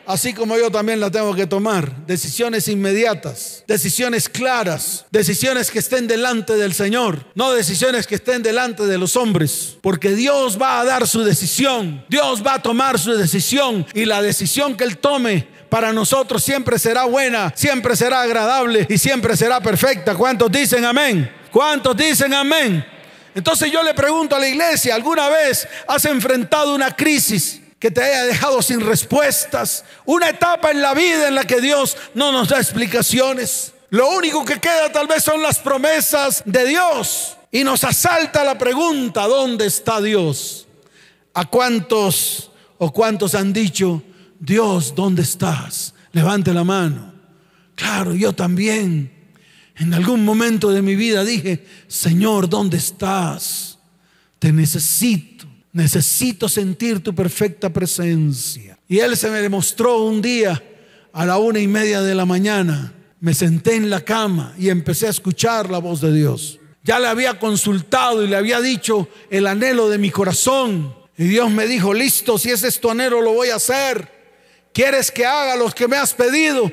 Así 0.08 0.34
como 0.34 0.58
yo 0.58 0.72
también 0.72 1.00
la 1.00 1.12
tengo 1.12 1.36
que 1.36 1.46
tomar. 1.46 2.06
Decisiones 2.08 2.68
inmediatas, 2.68 3.64
decisiones 3.68 4.30
claras, 4.30 5.06
decisiones 5.12 5.70
que 5.70 5.80
estén 5.80 6.08
delante 6.08 6.56
del 6.56 6.74
Señor, 6.74 7.26
no 7.36 7.54
decisiones 7.54 8.08
que 8.08 8.16
estén 8.16 8.42
delante 8.42 8.86
de 8.86 8.98
los 8.98 9.16
hombres, 9.16 9.78
porque 9.82 10.16
Dios 10.16 10.60
va 10.60 10.80
a 10.80 10.86
dar 10.86 11.08
su 11.08 11.24
decisión, 11.24 12.04
Dios 12.10 12.46
va 12.46 12.56
a 12.56 12.62
tomar 12.62 12.98
su 12.98 13.14
decisión 13.14 13.86
y 13.94 14.06
la 14.06 14.22
decisión 14.22 14.76
que 14.76 14.86
Él 14.86 14.98
tome 14.98 15.48
para 15.70 15.92
nosotros 15.92 16.42
siempre 16.42 16.80
será 16.80 17.04
buena, 17.04 17.54
siempre 17.56 17.96
será 17.96 18.22
agradable 18.22 18.88
y 18.90 18.98
siempre 18.98 19.36
será 19.36 19.60
perfecta. 19.60 20.16
¿Cuántos 20.16 20.50
dicen 20.50 20.86
amén? 20.86 21.30
¿Cuántos 21.52 21.96
dicen 21.96 22.34
amén? 22.34 22.86
Entonces 23.36 23.72
yo 23.72 23.84
le 23.84 23.94
pregunto 23.94 24.36
a 24.36 24.40
la 24.40 24.48
iglesia, 24.48 24.96
¿alguna 24.96 25.30
vez 25.30 25.68
has 25.88 26.06
enfrentado 26.06 26.74
una 26.74 26.96
crisis? 26.96 27.62
Que 27.80 27.92
te 27.92 28.02
haya 28.02 28.24
dejado 28.26 28.62
sin 28.62 28.82
respuestas, 28.82 29.86
una 30.06 30.30
etapa 30.30 30.72
en 30.72 30.82
la 30.82 30.94
vida 30.94 31.28
en 31.28 31.36
la 31.36 31.46
que 31.46 31.62
Dios 31.62 31.96
no 32.14 32.32
nos 32.32 32.50
da 32.50 32.58
explicaciones. 32.58 33.74
Lo 33.90 34.10
único 34.10 34.44
que 34.44 34.60
queda 34.60 34.92
tal 34.92 35.08
vez 35.08 35.24
son 35.24 35.42
las 35.42 35.60
promesas 35.60 36.42
de 36.46 36.66
Dios 36.66 37.38
y 37.52 37.64
nos 37.64 37.84
asalta 37.84 38.44
la 38.44 38.58
pregunta, 38.58 39.28
¿dónde 39.28 39.68
está 39.68 40.02
Dios? 40.02 40.68
¿A 41.34 41.46
cuántos 41.46 42.52
o 42.80 42.92
cuántos 42.92 43.36
han 43.36 43.54
dicho, 43.54 44.02
Dios, 44.40 44.94
¿dónde 44.96 45.22
estás? 45.22 45.94
Levante 46.12 46.54
la 46.54 46.64
mano. 46.64 47.14
Claro, 47.76 48.16
yo 48.16 48.34
también. 48.34 49.14
En 49.76 49.94
algún 49.94 50.26
momento 50.26 50.72
de 50.72 50.82
mi 50.82 50.96
vida 50.96 51.24
dije, 51.24 51.64
Señor, 51.88 52.50
¿dónde 52.50 52.78
estás? 52.78 53.78
Te 54.40 54.52
necesito 54.52 55.37
necesito 55.78 56.50
sentir 56.50 57.04
tu 57.04 57.14
perfecta 57.14 57.72
presencia. 57.72 58.80
Y 58.88 58.98
Él 58.98 59.16
se 59.16 59.30
me 59.30 59.44
demostró 59.44 60.04
un 60.04 60.24
día 60.24 60.62
a 61.14 61.24
la 61.24 61.38
una 61.38 61.60
y 61.60 61.68
media 61.68 62.02
de 62.02 62.16
la 62.16 62.26
mañana. 62.26 62.94
Me 63.20 63.36
senté 63.36 63.76
en 63.76 63.92
la 63.92 64.02
cama 64.02 64.56
y 64.58 64.70
empecé 64.70 65.06
a 65.06 65.12
escuchar 65.12 65.70
la 65.70 65.78
voz 65.78 66.02
de 66.02 66.12
Dios. 66.12 66.60
Ya 66.84 67.00
le 67.00 67.06
había 67.06 67.38
consultado 67.38 68.24
y 68.24 68.28
le 68.28 68.36
había 68.36 68.60
dicho 68.60 69.08
el 69.30 69.46
anhelo 69.46 69.88
de 69.88 70.00
mi 70.00 70.10
corazón. 70.10 70.96
Y 71.16 71.26
Dios 71.26 71.52
me 71.52 71.68
dijo, 71.68 71.94
listo, 71.94 72.40
si 72.40 72.50
ese 72.50 72.70
es 72.70 72.80
tu 72.80 72.90
anhelo, 72.90 73.22
lo 73.22 73.34
voy 73.34 73.50
a 73.50 73.58
hacer. 73.58 74.12
¿Quieres 74.74 75.12
que 75.12 75.28
haga 75.28 75.56
lo 75.56 75.70
que 75.70 75.88
me 75.88 75.98
has 75.98 76.12
pedido? 76.12 76.72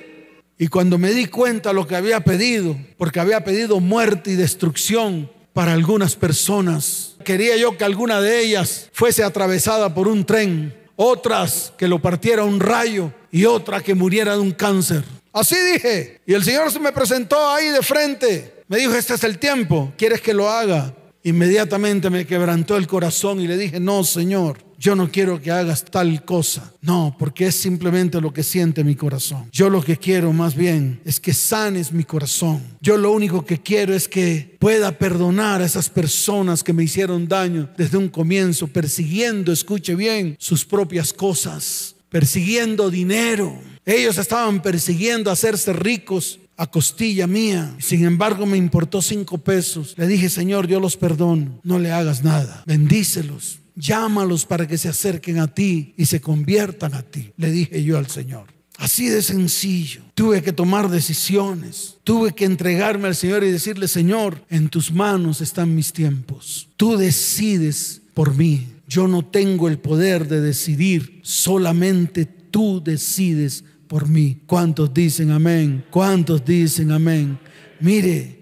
Y 0.56 0.68
cuando 0.68 0.96
me 0.96 1.10
di 1.12 1.26
cuenta 1.26 1.74
lo 1.74 1.86
que 1.86 1.96
había 1.96 2.20
pedido, 2.20 2.74
porque 2.96 3.20
había 3.20 3.44
pedido 3.44 3.80
muerte 3.80 4.30
y 4.30 4.36
destrucción 4.36 5.30
para 5.54 5.72
algunas 5.72 6.16
personas, 6.16 7.14
Quería 7.24 7.56
yo 7.56 7.76
que 7.78 7.84
alguna 7.84 8.20
de 8.20 8.40
ellas 8.40 8.90
fuese 8.92 9.24
atravesada 9.24 9.94
por 9.94 10.08
un 10.08 10.26
tren, 10.26 10.74
otras 10.94 11.72
que 11.78 11.88
lo 11.88 12.00
partiera 12.00 12.44
un 12.44 12.60
rayo 12.60 13.12
y 13.32 13.46
otra 13.46 13.80
que 13.80 13.94
muriera 13.94 14.34
de 14.34 14.40
un 14.40 14.50
cáncer. 14.50 15.02
Así 15.32 15.56
dije. 15.72 16.20
Y 16.26 16.34
el 16.34 16.44
Señor 16.44 16.70
se 16.70 16.78
me 16.78 16.92
presentó 16.92 17.48
ahí 17.48 17.68
de 17.68 17.82
frente. 17.82 18.62
Me 18.68 18.76
dijo, 18.76 18.94
este 18.94 19.14
es 19.14 19.24
el 19.24 19.38
tiempo, 19.38 19.92
¿quieres 19.96 20.20
que 20.20 20.34
lo 20.34 20.50
haga? 20.50 20.94
Inmediatamente 21.22 22.10
me 22.10 22.26
quebrantó 22.26 22.76
el 22.76 22.86
corazón 22.86 23.40
y 23.40 23.46
le 23.46 23.56
dije, 23.56 23.80
no, 23.80 24.04
Señor, 24.04 24.58
yo 24.84 24.94
no 24.94 25.10
quiero 25.10 25.40
que 25.40 25.50
hagas 25.50 25.82
tal 25.82 26.26
cosa. 26.26 26.70
No, 26.82 27.16
porque 27.18 27.46
es 27.46 27.54
simplemente 27.54 28.20
lo 28.20 28.34
que 28.34 28.42
siente 28.42 28.84
mi 28.84 28.94
corazón. 28.94 29.48
Yo 29.50 29.70
lo 29.70 29.82
que 29.82 29.96
quiero 29.96 30.30
más 30.34 30.54
bien 30.54 31.00
es 31.06 31.18
que 31.18 31.32
sanes 31.32 31.90
mi 31.90 32.04
corazón. 32.04 32.62
Yo 32.82 32.98
lo 32.98 33.10
único 33.10 33.46
que 33.46 33.62
quiero 33.62 33.94
es 33.94 34.06
que 34.06 34.58
pueda 34.58 34.98
perdonar 34.98 35.62
a 35.62 35.64
esas 35.64 35.88
personas 35.88 36.62
que 36.62 36.74
me 36.74 36.84
hicieron 36.84 37.26
daño 37.26 37.70
desde 37.78 37.96
un 37.96 38.10
comienzo, 38.10 38.66
persiguiendo, 38.66 39.52
escuche 39.52 39.94
bien, 39.94 40.36
sus 40.38 40.66
propias 40.66 41.14
cosas, 41.14 41.96
persiguiendo 42.10 42.90
dinero. 42.90 43.58
Ellos 43.86 44.18
estaban 44.18 44.60
persiguiendo 44.60 45.30
hacerse 45.30 45.72
ricos 45.72 46.40
a 46.58 46.66
costilla 46.66 47.26
mía. 47.26 47.74
Sin 47.78 48.04
embargo, 48.04 48.44
me 48.44 48.58
importó 48.58 49.00
cinco 49.00 49.38
pesos. 49.38 49.94
Le 49.96 50.06
dije, 50.06 50.28
Señor, 50.28 50.66
yo 50.66 50.78
los 50.78 50.98
perdono. 50.98 51.58
No 51.62 51.78
le 51.78 51.90
hagas 51.90 52.22
nada. 52.22 52.62
Bendícelos. 52.66 53.60
Llámalos 53.76 54.46
para 54.46 54.66
que 54.66 54.78
se 54.78 54.88
acerquen 54.88 55.38
a 55.38 55.48
ti 55.48 55.94
y 55.96 56.06
se 56.06 56.20
conviertan 56.20 56.94
a 56.94 57.02
ti. 57.02 57.32
Le 57.36 57.50
dije 57.50 57.82
yo 57.82 57.98
al 57.98 58.08
Señor. 58.08 58.54
Así 58.76 59.08
de 59.08 59.22
sencillo. 59.22 60.02
Tuve 60.14 60.42
que 60.42 60.52
tomar 60.52 60.88
decisiones. 60.88 61.96
Tuve 62.04 62.34
que 62.34 62.44
entregarme 62.44 63.08
al 63.08 63.14
Señor 63.14 63.44
y 63.44 63.50
decirle, 63.50 63.88
Señor, 63.88 64.44
en 64.50 64.68
tus 64.68 64.92
manos 64.92 65.40
están 65.40 65.74
mis 65.74 65.92
tiempos. 65.92 66.68
Tú 66.76 66.96
decides 66.96 68.02
por 68.14 68.34
mí. 68.34 68.68
Yo 68.88 69.08
no 69.08 69.24
tengo 69.24 69.68
el 69.68 69.78
poder 69.78 70.28
de 70.28 70.40
decidir. 70.40 71.20
Solamente 71.22 72.26
tú 72.26 72.82
decides 72.82 73.64
por 73.86 74.08
mí. 74.08 74.40
¿Cuántos 74.46 74.92
dicen 74.92 75.30
amén? 75.30 75.84
¿Cuántos 75.90 76.44
dicen 76.44 76.90
amén? 76.90 77.38
Mire, 77.80 78.38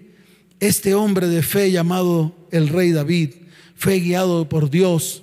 este 0.59 0.95
hombre 0.95 1.27
de 1.27 1.43
fe 1.43 1.71
llamado 1.71 2.47
el 2.51 2.69
rey 2.69 2.91
David 2.91 3.31
fue 3.75 3.99
guiado 3.99 4.47
por 4.47 4.69
Dios 4.69 5.22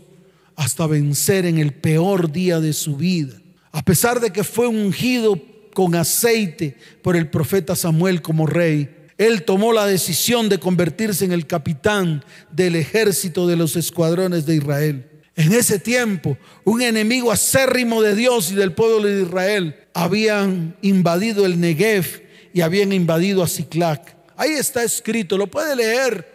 hasta 0.61 0.87
vencer 0.87 1.47
en 1.47 1.57
el 1.57 1.73
peor 1.73 2.31
día 2.31 2.61
de 2.61 2.75
su 2.75 2.95
vida. 2.95 3.33
A 3.73 3.83
pesar 3.83 4.21
de 4.21 4.31
que 4.31 4.45
fue 4.45 4.67
ungido 4.67 5.41
con 5.73 5.95
aceite 5.95 6.77
por 7.01 7.17
el 7.17 7.31
profeta 7.31 7.75
Samuel 7.75 8.21
como 8.21 8.47
rey, 8.47 8.95
él 9.17 9.45
tomó 9.45 9.73
la 9.73 9.87
decisión 9.87 10.51
de 10.51 10.59
convertirse 10.59 11.25
en 11.25 11.33
el 11.33 11.47
capitán 11.47 12.23
del 12.53 12.77
ejército 12.77 13.47
de 13.47 13.57
los 13.57 13.75
escuadrones 13.75 14.45
de 14.45 14.57
Israel. 14.57 15.11
En 15.35 15.55
ese 15.55 15.79
tiempo, 15.79 16.37
un 16.65 16.83
enemigo 16.83 17.33
acérrimo 17.33 18.03
de 18.03 18.15
Dios 18.15 18.53
y 18.53 18.55
del 18.55 18.75
pueblo 18.75 19.09
de 19.09 19.23
Israel 19.23 19.77
habían 19.95 20.77
invadido 20.83 21.47
el 21.47 21.59
Negev 21.59 22.23
y 22.53 22.61
habían 22.61 22.93
invadido 22.93 23.43
a 23.43 23.49
Ciclac. 23.49 24.15
Ahí 24.37 24.51
está 24.51 24.83
escrito, 24.85 25.39
lo 25.39 25.47
puede 25.47 25.75
leer. 25.75 26.29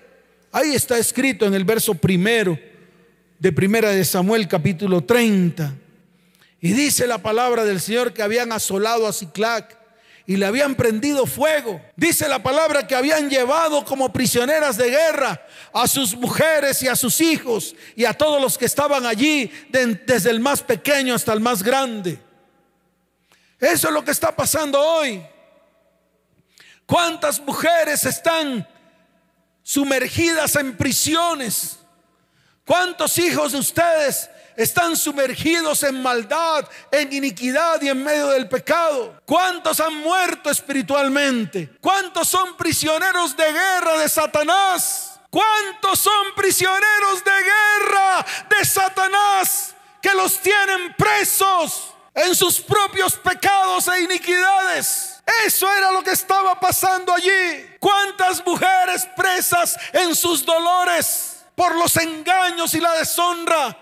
Ahí 0.51 0.73
está 0.73 0.97
escrito 0.97 1.45
en 1.45 1.53
el 1.53 1.63
verso 1.63 1.93
primero 1.93 2.57
de 3.39 3.51
Primera 3.51 3.89
de 3.89 4.05
Samuel 4.05 4.47
capítulo 4.47 5.03
30. 5.03 5.73
Y 6.61 6.73
dice 6.73 7.05
la 7.07 7.19
palabra 7.19 7.63
del 7.63 7.79
Señor 7.79 8.13
que 8.13 8.23
habían 8.23 8.51
asolado 8.51 9.07
a 9.07 9.13
Ciclac 9.13 9.77
y 10.25 10.37
le 10.37 10.45
habían 10.45 10.75
prendido 10.75 11.27
fuego. 11.27 11.81
Dice 11.95 12.27
la 12.27 12.41
palabra 12.41 12.87
que 12.87 12.95
habían 12.95 13.29
llevado 13.29 13.85
como 13.85 14.11
prisioneras 14.11 14.77
de 14.77 14.89
guerra 14.89 15.45
a 15.71 15.87
sus 15.87 16.15
mujeres 16.15 16.81
y 16.81 16.87
a 16.87 16.95
sus 16.95 17.21
hijos 17.21 17.75
y 17.95 18.05
a 18.05 18.13
todos 18.13 18.41
los 18.41 18.57
que 18.57 18.65
estaban 18.65 19.05
allí, 19.05 19.51
desde 19.69 20.31
el 20.31 20.39
más 20.39 20.63
pequeño 20.63 21.13
hasta 21.13 21.33
el 21.33 21.39
más 21.39 21.61
grande. 21.61 22.19
Eso 23.59 23.87
es 23.87 23.93
lo 23.93 24.03
que 24.03 24.11
está 24.11 24.35
pasando 24.35 24.81
hoy. 24.81 25.21
¿Cuántas 26.85 27.39
mujeres 27.39 28.03
están 28.05 28.67
sumergidas 29.61 30.55
en 30.55 30.75
prisiones? 30.75 31.79
¿Cuántos 32.65 33.17
hijos 33.19 33.51
de 33.51 33.59
ustedes 33.59 34.29
están 34.55 34.95
sumergidos 34.95 35.83
en 35.83 36.01
maldad, 36.01 36.67
en 36.91 37.11
iniquidad 37.11 37.81
y 37.81 37.89
en 37.89 38.03
medio 38.03 38.27
del 38.27 38.47
pecado. 38.47 39.21
¿Cuántos 39.25 39.79
han 39.79 39.95
muerto 39.95 40.49
espiritualmente? 40.49 41.77
¿Cuántos 41.81 42.27
son 42.27 42.55
prisioneros 42.55 43.35
de 43.35 43.51
guerra 43.51 43.97
de 43.97 44.09
Satanás? 44.09 45.19
¿Cuántos 45.29 45.99
son 45.99 46.33
prisioneros 46.35 47.23
de 47.23 47.31
guerra 47.31 48.25
de 48.49 48.65
Satanás 48.65 49.75
que 50.01 50.13
los 50.13 50.39
tienen 50.39 50.95
presos 50.95 51.93
en 52.13 52.33
sus 52.33 52.61
propios 52.61 53.15
pecados 53.15 53.87
e 53.89 54.03
iniquidades? 54.03 55.21
Eso 55.45 55.69
era 55.69 55.91
lo 55.91 56.03
que 56.03 56.11
estaba 56.11 56.57
pasando 56.59 57.13
allí. 57.13 57.75
¿Cuántas 57.79 58.45
mujeres 58.45 59.05
presas 59.17 59.75
en 59.91 60.15
sus 60.15 60.45
dolores 60.45 61.34
por 61.55 61.75
los 61.75 61.95
engaños 61.97 62.73
y 62.73 62.79
la 62.79 62.93
deshonra? 62.93 63.77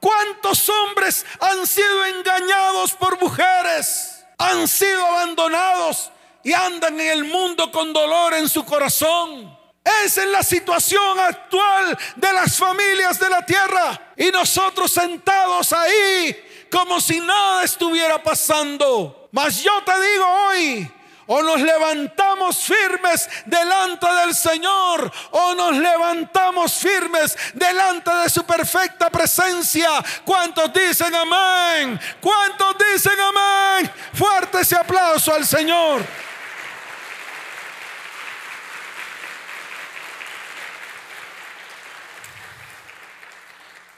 ¿Cuántos 0.00 0.68
hombres 0.68 1.24
han 1.40 1.66
sido 1.66 2.04
engañados 2.04 2.92
por 2.92 3.20
mujeres? 3.20 4.24
Han 4.38 4.68
sido 4.68 5.04
abandonados 5.06 6.10
y 6.42 6.52
andan 6.52 7.00
en 7.00 7.10
el 7.10 7.24
mundo 7.24 7.72
con 7.72 7.92
dolor 7.92 8.34
en 8.34 8.48
su 8.48 8.64
corazón. 8.64 9.58
Esa 10.04 10.22
es 10.22 10.28
la 10.28 10.42
situación 10.42 11.18
actual 11.18 11.98
de 12.16 12.32
las 12.32 12.56
familias 12.56 13.18
de 13.18 13.30
la 13.30 13.44
tierra. 13.44 14.12
Y 14.16 14.30
nosotros 14.30 14.90
sentados 14.90 15.72
ahí 15.72 16.36
como 16.70 17.00
si 17.00 17.20
nada 17.20 17.64
estuviera 17.64 18.22
pasando. 18.22 19.28
Mas 19.30 19.62
yo 19.62 19.72
te 19.84 19.92
digo 19.92 20.26
hoy, 20.48 20.90
o 21.26 21.42
nos 21.42 21.60
levantamos 21.60 22.56
firmes 22.64 23.28
delante 23.46 24.06
del 24.06 24.34
Señor, 24.34 25.10
o 25.30 25.54
nos 25.54 25.76
levantamos 25.76 26.72
firmes 26.72 27.36
delante 27.54 28.10
de 28.14 28.28
su 28.28 28.44
perfecta 28.44 29.10
presencia. 29.10 29.90
¿Cuántos 30.24 30.72
dicen 30.72 31.14
amén? 31.14 32.00
¿Cuántos 32.20 32.76
dicen 32.92 33.18
amén? 33.20 33.90
Fuerte 34.12 34.60
ese 34.60 34.76
aplauso 34.76 35.34
al 35.34 35.46
Señor. 35.46 36.02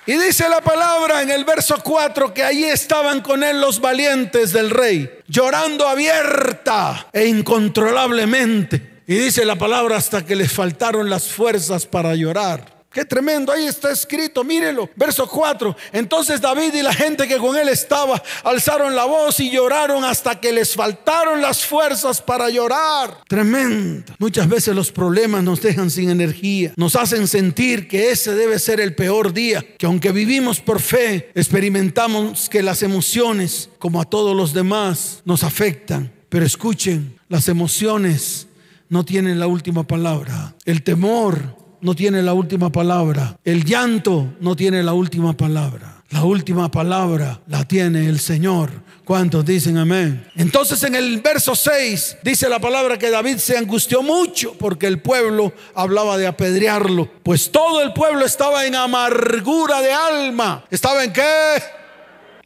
Y 0.06 0.16
dice 0.16 0.48
la 0.48 0.60
palabra 0.60 1.22
en 1.22 1.30
el 1.30 1.44
verso 1.44 1.76
4 1.82 2.32
que 2.32 2.44
allí 2.44 2.64
estaban 2.64 3.22
con 3.22 3.42
él 3.42 3.60
los 3.60 3.80
valientes 3.80 4.52
del 4.52 4.70
rey, 4.70 5.10
llorando 5.26 5.88
abierta 5.88 7.08
e 7.12 7.26
incontrolablemente. 7.26 9.02
Y 9.08 9.16
dice 9.16 9.44
la 9.44 9.56
palabra 9.56 9.96
hasta 9.96 10.24
que 10.24 10.36
les 10.36 10.52
faltaron 10.52 11.10
las 11.10 11.28
fuerzas 11.28 11.86
para 11.86 12.14
llorar. 12.14 12.75
Qué 12.96 13.04
tremendo, 13.04 13.52
ahí 13.52 13.66
está 13.66 13.90
escrito, 13.90 14.42
mírelo. 14.42 14.88
Verso 14.96 15.28
4. 15.28 15.76
Entonces 15.92 16.40
David 16.40 16.72
y 16.72 16.80
la 16.80 16.94
gente 16.94 17.28
que 17.28 17.36
con 17.36 17.54
él 17.54 17.68
estaba 17.68 18.22
alzaron 18.42 18.96
la 18.96 19.04
voz 19.04 19.38
y 19.38 19.50
lloraron 19.50 20.02
hasta 20.02 20.40
que 20.40 20.50
les 20.50 20.74
faltaron 20.74 21.42
las 21.42 21.62
fuerzas 21.62 22.22
para 22.22 22.48
llorar. 22.48 23.18
Tremendo. 23.28 24.14
Muchas 24.18 24.48
veces 24.48 24.74
los 24.74 24.90
problemas 24.92 25.42
nos 25.42 25.60
dejan 25.60 25.90
sin 25.90 26.08
energía, 26.08 26.72
nos 26.76 26.96
hacen 26.96 27.28
sentir 27.28 27.86
que 27.86 28.12
ese 28.12 28.34
debe 28.34 28.58
ser 28.58 28.80
el 28.80 28.94
peor 28.94 29.34
día, 29.34 29.62
que 29.76 29.84
aunque 29.84 30.10
vivimos 30.10 30.60
por 30.60 30.80
fe, 30.80 31.30
experimentamos 31.34 32.48
que 32.48 32.62
las 32.62 32.82
emociones, 32.82 33.68
como 33.78 34.00
a 34.00 34.06
todos 34.06 34.34
los 34.34 34.54
demás, 34.54 35.20
nos 35.26 35.44
afectan. 35.44 36.10
Pero 36.30 36.46
escuchen, 36.46 37.18
las 37.28 37.48
emociones 37.48 38.46
no 38.88 39.04
tienen 39.04 39.38
la 39.38 39.48
última 39.48 39.86
palabra. 39.86 40.54
El 40.64 40.82
temor 40.82 41.65
no 41.80 41.94
tiene 41.94 42.22
la 42.22 42.34
última 42.34 42.70
palabra. 42.70 43.38
El 43.44 43.64
llanto 43.64 44.34
no 44.40 44.56
tiene 44.56 44.82
la 44.82 44.92
última 44.92 45.36
palabra. 45.36 46.02
La 46.10 46.24
última 46.24 46.70
palabra 46.70 47.40
la 47.48 47.64
tiene 47.64 48.06
el 48.08 48.20
Señor. 48.20 48.70
¿Cuántos 49.04 49.44
dicen 49.44 49.76
amén? 49.78 50.26
Entonces 50.36 50.82
en 50.82 50.94
el 50.94 51.20
verso 51.20 51.54
6 51.54 52.18
dice 52.22 52.48
la 52.48 52.58
palabra 52.58 52.98
que 52.98 53.10
David 53.10 53.38
se 53.38 53.56
angustió 53.56 54.02
mucho 54.02 54.54
porque 54.58 54.86
el 54.86 55.00
pueblo 55.00 55.52
hablaba 55.74 56.18
de 56.18 56.26
apedrearlo. 56.26 57.08
Pues 57.22 57.50
todo 57.50 57.82
el 57.82 57.92
pueblo 57.92 58.24
estaba 58.24 58.66
en 58.66 58.74
amargura 58.74 59.80
de 59.80 59.92
alma. 59.92 60.64
¿Estaba 60.70 61.04
en 61.04 61.12
qué? 61.12 61.62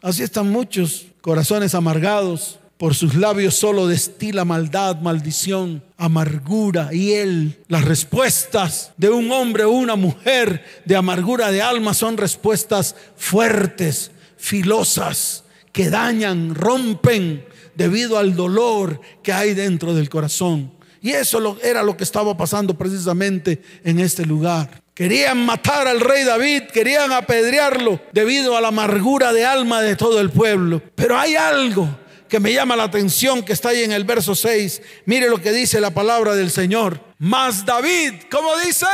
Así 0.02 0.22
están 0.22 0.50
muchos 0.50 1.06
corazones 1.20 1.74
amargados, 1.74 2.59
por 2.80 2.94
sus 2.94 3.14
labios 3.14 3.56
solo 3.56 3.86
destila 3.86 4.46
maldad, 4.46 5.02
maldición, 5.02 5.84
amargura. 5.98 6.88
Y 6.94 7.12
él, 7.12 7.58
las 7.68 7.84
respuestas 7.84 8.92
de 8.96 9.10
un 9.10 9.30
hombre 9.32 9.64
o 9.64 9.70
una 9.70 9.96
mujer 9.96 10.64
de 10.86 10.96
amargura 10.96 11.52
de 11.52 11.60
alma 11.60 11.92
son 11.92 12.16
respuestas 12.16 12.96
fuertes, 13.18 14.12
filosas, 14.38 15.44
que 15.72 15.90
dañan, 15.90 16.54
rompen 16.54 17.44
debido 17.74 18.16
al 18.16 18.34
dolor 18.34 18.98
que 19.22 19.34
hay 19.34 19.52
dentro 19.52 19.92
del 19.92 20.08
corazón. 20.08 20.72
Y 21.02 21.10
eso 21.10 21.58
era 21.62 21.82
lo 21.82 21.98
que 21.98 22.04
estaba 22.04 22.34
pasando 22.34 22.78
precisamente 22.78 23.60
en 23.84 24.00
este 24.00 24.24
lugar. 24.24 24.82
Querían 24.94 25.44
matar 25.44 25.86
al 25.86 26.00
rey 26.00 26.24
David, 26.24 26.62
querían 26.72 27.12
apedrearlo 27.12 28.00
debido 28.14 28.56
a 28.56 28.62
la 28.62 28.68
amargura 28.68 29.34
de 29.34 29.44
alma 29.44 29.82
de 29.82 29.96
todo 29.96 30.18
el 30.18 30.30
pueblo. 30.30 30.80
Pero 30.94 31.18
hay 31.18 31.36
algo 31.36 31.99
que 32.30 32.40
me 32.40 32.52
llama 32.54 32.76
la 32.76 32.84
atención 32.84 33.42
que 33.42 33.52
está 33.52 33.70
ahí 33.70 33.82
en 33.82 33.92
el 33.92 34.04
verso 34.04 34.34
6. 34.34 34.80
Mire 35.04 35.28
lo 35.28 35.42
que 35.42 35.52
dice 35.52 35.80
la 35.80 35.90
palabra 35.90 36.34
del 36.34 36.50
Señor. 36.50 36.98
Más 37.18 37.66
David, 37.66 38.14
como 38.30 38.56
dice, 38.58 38.86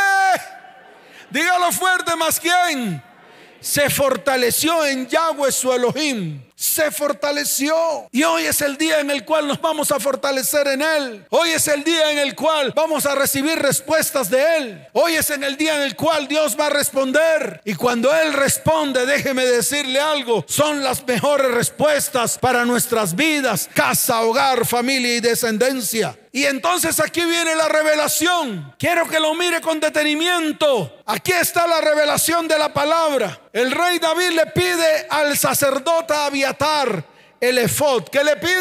dígalo 1.30 1.70
fuerte, 1.70 2.16
más 2.16 2.40
quién, 2.40 3.00
se 3.60 3.88
fortaleció 3.90 4.84
en 4.86 5.06
Yahweh 5.06 5.52
su 5.52 5.72
Elohim 5.72 6.42
se 6.56 6.90
fortaleció. 6.90 8.08
Y 8.10 8.24
hoy 8.24 8.46
es 8.46 8.62
el 8.62 8.78
día 8.78 9.00
en 9.00 9.10
el 9.10 9.24
cual 9.24 9.46
nos 9.46 9.60
vamos 9.60 9.92
a 9.92 10.00
fortalecer 10.00 10.66
en 10.68 10.82
Él. 10.82 11.26
Hoy 11.28 11.50
es 11.50 11.68
el 11.68 11.84
día 11.84 12.10
en 12.10 12.18
el 12.18 12.34
cual 12.34 12.72
vamos 12.74 13.04
a 13.04 13.14
recibir 13.14 13.58
respuestas 13.58 14.30
de 14.30 14.56
Él. 14.56 14.88
Hoy 14.94 15.14
es 15.14 15.28
en 15.30 15.44
el 15.44 15.56
día 15.56 15.76
en 15.76 15.82
el 15.82 15.94
cual 15.94 16.26
Dios 16.26 16.56
va 16.58 16.66
a 16.66 16.70
responder. 16.70 17.60
Y 17.64 17.74
cuando 17.74 18.12
Él 18.14 18.32
responde, 18.32 19.04
déjeme 19.04 19.44
decirle 19.44 20.00
algo, 20.00 20.44
son 20.48 20.82
las 20.82 21.06
mejores 21.06 21.50
respuestas 21.50 22.38
para 22.38 22.64
nuestras 22.64 23.14
vidas, 23.14 23.68
casa, 23.74 24.22
hogar, 24.22 24.64
familia 24.64 25.14
y 25.14 25.20
descendencia. 25.20 26.16
Y 26.32 26.44
entonces 26.44 27.00
aquí 27.00 27.24
viene 27.24 27.54
la 27.54 27.66
revelación. 27.66 28.74
Quiero 28.78 29.08
que 29.08 29.18
lo 29.18 29.34
mire 29.34 29.62
con 29.62 29.80
detenimiento. 29.80 30.98
Aquí 31.06 31.32
está 31.32 31.66
la 31.66 31.80
revelación 31.80 32.46
de 32.46 32.58
la 32.58 32.74
palabra. 32.74 33.40
El 33.54 33.70
rey 33.70 33.98
David 33.98 34.32
le 34.32 34.46
pide 34.46 35.06
al 35.08 35.38
sacerdote 35.38 36.12
Abiatar 36.12 36.45
el 37.40 37.58
efod. 37.58 38.04
¿Qué 38.04 38.22
le 38.22 38.36
pide? 38.36 38.54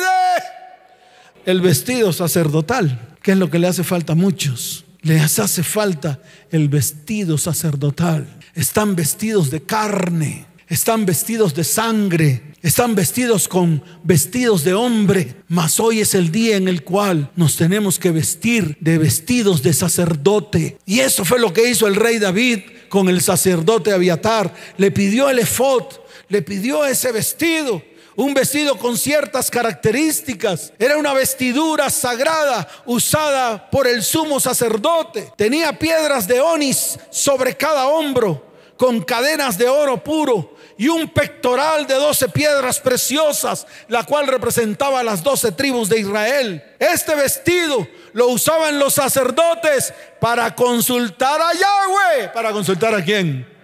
El 1.45 1.61
vestido 1.61 2.11
sacerdotal, 2.11 3.15
que 3.21 3.33
es 3.33 3.37
lo 3.37 3.49
que 3.49 3.59
le 3.59 3.67
hace 3.67 3.83
falta 3.83 4.13
a 4.13 4.15
muchos. 4.15 4.85
Les 5.01 5.39
hace 5.39 5.61
falta 5.61 6.19
el 6.51 6.69
vestido 6.69 7.37
sacerdotal. 7.37 8.27
Están 8.55 8.95
vestidos 8.95 9.51
de 9.51 9.61
carne, 9.61 10.47
están 10.67 11.05
vestidos 11.05 11.53
de 11.53 11.63
sangre, 11.63 12.41
están 12.63 12.95
vestidos 12.95 13.47
con 13.47 13.83
vestidos 14.03 14.63
de 14.63 14.73
hombre, 14.73 15.35
mas 15.47 15.79
hoy 15.79 15.99
es 15.99 16.15
el 16.15 16.31
día 16.31 16.57
en 16.57 16.67
el 16.67 16.83
cual 16.83 17.29
nos 17.35 17.57
tenemos 17.57 17.99
que 17.99 18.09
vestir 18.09 18.75
de 18.79 18.97
vestidos 18.97 19.61
de 19.61 19.73
sacerdote. 19.73 20.79
Y 20.85 21.01
eso 21.01 21.23
fue 21.23 21.39
lo 21.39 21.53
que 21.53 21.69
hizo 21.69 21.85
el 21.85 21.95
rey 21.95 22.17
David 22.17 22.61
con 22.89 23.09
el 23.09 23.21
sacerdote 23.21 23.91
Abiatar. 23.91 24.55
Le 24.77 24.89
pidió 24.89 25.29
el 25.29 25.37
efod, 25.37 25.83
le 26.27 26.41
pidió 26.41 26.85
ese 26.85 27.11
vestido 27.11 27.81
un 28.15 28.33
vestido 28.33 28.77
con 28.77 28.97
ciertas 28.97 29.51
características. 29.51 30.71
Era 30.79 30.97
una 30.97 31.13
vestidura 31.13 31.89
sagrada 31.89 32.67
usada 32.85 33.69
por 33.69 33.87
el 33.87 34.03
sumo 34.03 34.39
sacerdote. 34.39 35.31
Tenía 35.35 35.77
piedras 35.77 36.27
de 36.27 36.39
onis 36.39 36.97
sobre 37.09 37.55
cada 37.55 37.87
hombro, 37.87 38.53
con 38.77 39.01
cadenas 39.01 39.57
de 39.57 39.67
oro 39.67 40.03
puro 40.03 40.55
y 40.77 40.89
un 40.89 41.09
pectoral 41.09 41.87
de 41.87 41.93
doce 41.93 42.27
piedras 42.27 42.79
preciosas, 42.79 43.65
la 43.87 44.03
cual 44.03 44.27
representaba 44.27 45.03
las 45.03 45.23
doce 45.23 45.51
tribus 45.51 45.87
de 45.87 45.99
Israel. 45.99 46.63
Este 46.79 47.15
vestido 47.15 47.87
lo 48.13 48.27
usaban 48.27 48.79
los 48.79 48.93
sacerdotes 48.93 49.93
para 50.19 50.53
consultar 50.55 51.41
a 51.41 51.53
Yahweh. 51.53 52.29
¿Para 52.33 52.51
consultar 52.51 52.93
a 52.93 53.03
quién? 53.03 53.54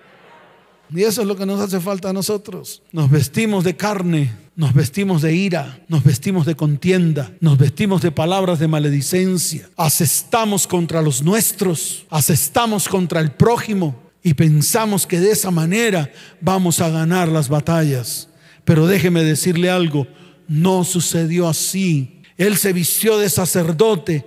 Y 0.94 1.04
eso 1.04 1.22
es 1.22 1.28
lo 1.28 1.36
que 1.36 1.46
nos 1.46 1.60
hace 1.62 1.80
falta 1.80 2.10
a 2.10 2.14
nosotros. 2.14 2.82
Nos 2.92 3.10
vestimos 3.10 3.64
de 3.64 3.76
carne, 3.76 4.34
nos 4.56 4.74
vestimos 4.74 5.22
de 5.22 5.34
ira, 5.34 5.80
nos 5.88 6.04
vestimos 6.04 6.46
de 6.46 6.56
contienda, 6.56 7.32
nos 7.40 7.58
vestimos 7.58 8.02
de 8.02 8.12
palabras 8.12 8.60
de 8.60 8.68
maledicencia, 8.68 9.70
asestamos 9.78 10.68
contra 10.68 11.02
los 11.02 11.24
nuestros, 11.24 12.06
asestamos 12.10 12.90
contra 12.90 13.22
el 13.22 13.32
prójimo, 13.32 13.96
y 14.24 14.34
pensamos 14.34 15.08
que 15.08 15.20
de 15.20 15.32
esa 15.32 15.52
manera 15.52 16.12
vamos 16.40 16.80
a 16.80 16.90
ganar 16.90 17.28
las 17.28 17.50
batallas. 17.50 18.28
Pero 18.64 18.86
déjeme 18.86 19.24
decirle 19.24 19.70
algo, 19.70 20.08
no 20.48 20.84
sucedió 20.84 21.48
así. 21.48 22.22
Él 22.38 22.58
se 22.58 22.74
vistió 22.74 23.18
de 23.18 23.30
sacerdote 23.30 24.26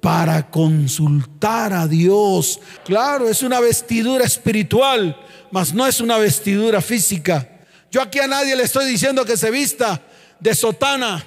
para 0.00 0.50
consultar 0.50 1.72
a 1.72 1.86
Dios. 1.86 2.60
Claro, 2.84 3.28
es 3.28 3.42
una 3.42 3.60
vestidura 3.60 4.24
espiritual, 4.24 5.16
mas 5.50 5.72
no 5.72 5.86
es 5.86 6.00
una 6.00 6.18
vestidura 6.18 6.80
física. 6.80 7.48
Yo 7.90 8.02
aquí 8.02 8.18
a 8.18 8.26
nadie 8.26 8.56
le 8.56 8.64
estoy 8.64 8.86
diciendo 8.86 9.24
que 9.24 9.36
se 9.36 9.50
vista 9.50 10.00
de 10.38 10.54
sotana 10.54 11.24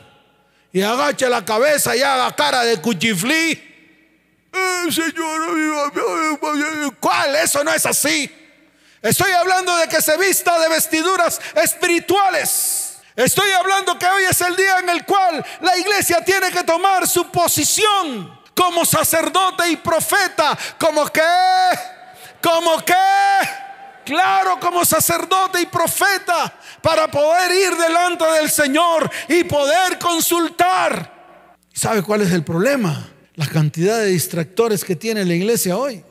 y 0.72 0.82
agache 0.82 1.28
la 1.30 1.44
cabeza 1.44 1.96
y 1.96 2.02
haga 2.02 2.36
cara 2.36 2.64
de 2.64 2.80
cuchiflí. 2.80 3.66
Señor, 4.92 5.94
¿cuál? 7.00 7.36
Eso 7.36 7.64
no 7.64 7.74
es 7.74 7.86
así. 7.86 8.32
Estoy 9.02 9.32
hablando 9.32 9.76
de 9.78 9.88
que 9.88 10.02
se 10.02 10.18
vista 10.18 10.60
de 10.60 10.70
vestiduras 10.70 11.40
espirituales. 11.56 13.00
Estoy 13.16 13.52
hablando 13.52 13.98
que 13.98 14.06
hoy 14.06 14.24
es 14.30 14.40
el 14.42 14.56
día 14.56 14.80
en 14.80 14.90
el 14.90 15.06
cual 15.06 15.46
la 15.62 15.78
iglesia 15.78 16.24
tiene 16.24 16.52
que 16.52 16.64
tomar 16.64 17.08
su 17.08 17.30
posición 17.32 18.40
como 18.56 18.86
sacerdote 18.86 19.70
y 19.70 19.78
profeta. 19.78 20.58
¿Como 20.78 21.08
que? 21.08 21.22
¿Como 22.42 22.78
que? 22.84 22.94
Claro, 24.10 24.60
como 24.60 24.84
sacerdote 24.84 25.62
y 25.62 25.68
profeta 25.68 26.52
para 26.82 27.12
poder 27.12 27.52
ir 27.52 27.78
delante 27.78 28.26
del 28.26 28.50
Señor 28.50 29.08
y 29.28 29.44
poder 29.44 30.00
consultar. 30.00 31.46
¿Sabe 31.72 32.02
cuál 32.02 32.22
es 32.22 32.32
el 32.32 32.44
problema? 32.44 33.08
La 33.36 33.46
cantidad 33.46 34.00
de 34.00 34.08
distractores 34.08 34.84
que 34.84 34.96
tiene 34.96 35.24
la 35.26 35.36
iglesia 35.36 35.78
hoy. 35.78 36.04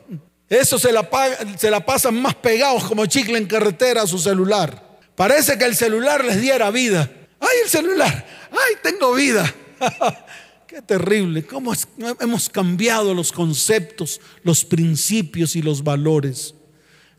Eso 0.47 0.79
se 0.79 0.93
la, 0.93 1.09
se 1.57 1.69
la 1.69 1.85
pasan 1.85 2.21
más 2.21 2.35
pegados 2.35 2.85
como 2.85 3.05
chicle 3.05 3.37
en 3.37 3.47
carretera 3.47 4.03
a 4.03 4.07
su 4.07 4.17
celular. 4.17 4.81
Parece 5.13 5.57
que 5.57 5.65
el 5.65 5.75
celular 5.75 6.23
les 6.23 6.39
diera 6.39 6.71
vida. 6.71 7.11
¡Ay, 7.41 7.57
el 7.65 7.69
celular! 7.69 8.25
¡Ay, 8.49 8.75
tengo 8.81 9.13
vida! 9.13 9.53
Qué 10.67 10.81
terrible, 10.81 11.45
cómo 11.45 11.73
hemos 12.21 12.47
cambiado 12.47 13.13
los 13.13 13.33
conceptos, 13.33 14.21
los 14.43 14.63
principios 14.63 15.57
y 15.57 15.61
los 15.61 15.83
valores. 15.83 16.55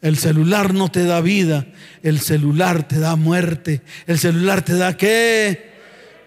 El 0.02 0.16
celular 0.16 0.72
no 0.72 0.90
te 0.90 1.04
da 1.04 1.20
vida, 1.20 1.66
el 2.02 2.20
celular 2.20 2.88
te 2.88 2.98
da 2.98 3.16
muerte, 3.16 3.82
el 4.06 4.18
celular 4.18 4.64
te 4.64 4.74
da 4.74 4.96
qué. 4.96 5.70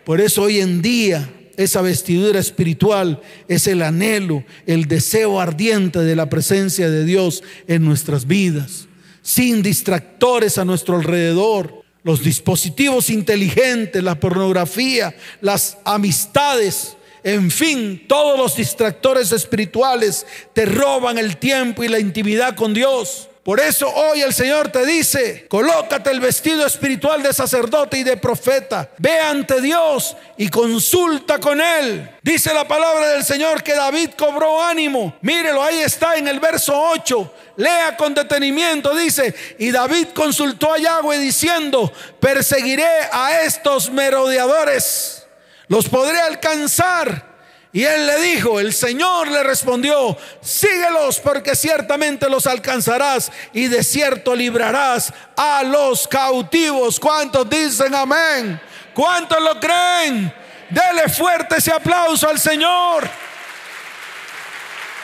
Por 0.06 0.22
eso 0.22 0.44
hoy 0.44 0.60
en 0.60 0.82
día 0.82 1.28
esa 1.58 1.82
vestidura 1.82 2.40
espiritual 2.40 3.22
es 3.48 3.68
el 3.68 3.82
anhelo, 3.82 4.44
el 4.68 4.88
deseo 4.88 5.40
ardiente 5.40 6.00
de 6.00 6.16
la 6.16 6.30
presencia 6.30 6.90
de 6.90 7.04
Dios 7.04 7.44
en 7.68 7.84
nuestras 7.84 8.28
vidas, 8.28 8.88
sin 9.22 9.64
distractores 9.64 10.58
a 10.58 10.66
nuestro 10.66 10.96
alrededor. 10.98 11.84
Los 12.04 12.22
dispositivos 12.22 13.10
inteligentes, 13.10 14.04
la 14.04 14.20
pornografía, 14.20 15.16
las 15.42 15.78
amistades, 15.86 16.98
en 17.24 17.50
fin, 17.50 18.04
todos 18.08 18.38
los 18.38 18.58
distractores 18.58 19.32
espirituales 19.32 20.28
te 20.52 20.66
roban 20.66 21.18
el 21.18 21.38
tiempo 21.38 21.84
y 21.84 21.88
la 21.88 22.00
intimidad 22.00 22.56
con 22.56 22.74
Dios. 22.74 23.30
Por 23.44 23.60
eso 23.60 23.94
hoy 23.94 24.22
el 24.22 24.34
Señor 24.34 24.70
te 24.70 24.86
dice, 24.86 25.48
colócate 25.50 26.10
el 26.12 26.22
vestido 26.22 26.66
espiritual 26.66 27.22
de 27.22 27.34
sacerdote 27.34 27.98
y 27.98 28.04
de 28.04 28.16
profeta. 28.16 28.90
Ve 29.00 29.20
ante 29.20 29.60
Dios 29.60 30.16
y 30.38 30.48
consulta 30.48 31.40
con 31.40 31.60
Él. 31.60 32.10
Dice 32.22 32.54
la 32.54 32.66
palabra 32.66 33.10
del 33.10 33.26
Señor 33.26 33.62
que 33.62 33.74
David 33.74 34.12
cobró 34.18 34.64
ánimo. 34.64 35.18
Mírelo, 35.22 35.62
ahí 35.62 35.80
está 35.80 36.16
en 36.16 36.30
el 36.30 36.40
verso 36.40 36.74
8. 36.74 37.34
Lea 37.58 37.98
con 37.98 38.14
detenimiento, 38.14 38.96
dice, 38.96 39.36
y 39.60 39.72
David 39.72 40.08
consultó 40.16 40.74
a 40.74 40.78
Yahweh 40.78 41.20
diciendo, 41.20 41.92
perseguiré 42.22 42.88
a 43.12 43.42
estos 43.42 43.92
merodeadores. 43.92 45.28
Los 45.68 45.90
podré 45.90 46.18
alcanzar 46.18 47.33
y 47.76 47.84
él 47.84 48.06
le 48.06 48.22
dijo, 48.22 48.60
el 48.60 48.72
Señor 48.72 49.30
le 49.30 49.42
respondió, 49.42 50.16
síguelos 50.42 51.20
porque 51.20 51.56
ciertamente 51.56 52.30
los 52.30 52.46
alcanzarás 52.46 53.32
y 53.52 53.66
de 53.66 53.84
cierto 53.84 54.36
librarás 54.36 55.12
a 55.36 55.64
los 55.64 56.08
cautivos. 56.08 57.00
¿Cuántos 57.00 57.50
dicen 57.50 57.96
amén? 57.96 58.62
¿Cuántos 58.94 59.42
lo 59.42 59.60
creen? 59.60 60.32
Dele 60.70 61.10
fuerte 61.10 61.58
ese 61.58 61.72
aplauso 61.72 62.30
al 62.30 62.40
Señor. 62.40 63.10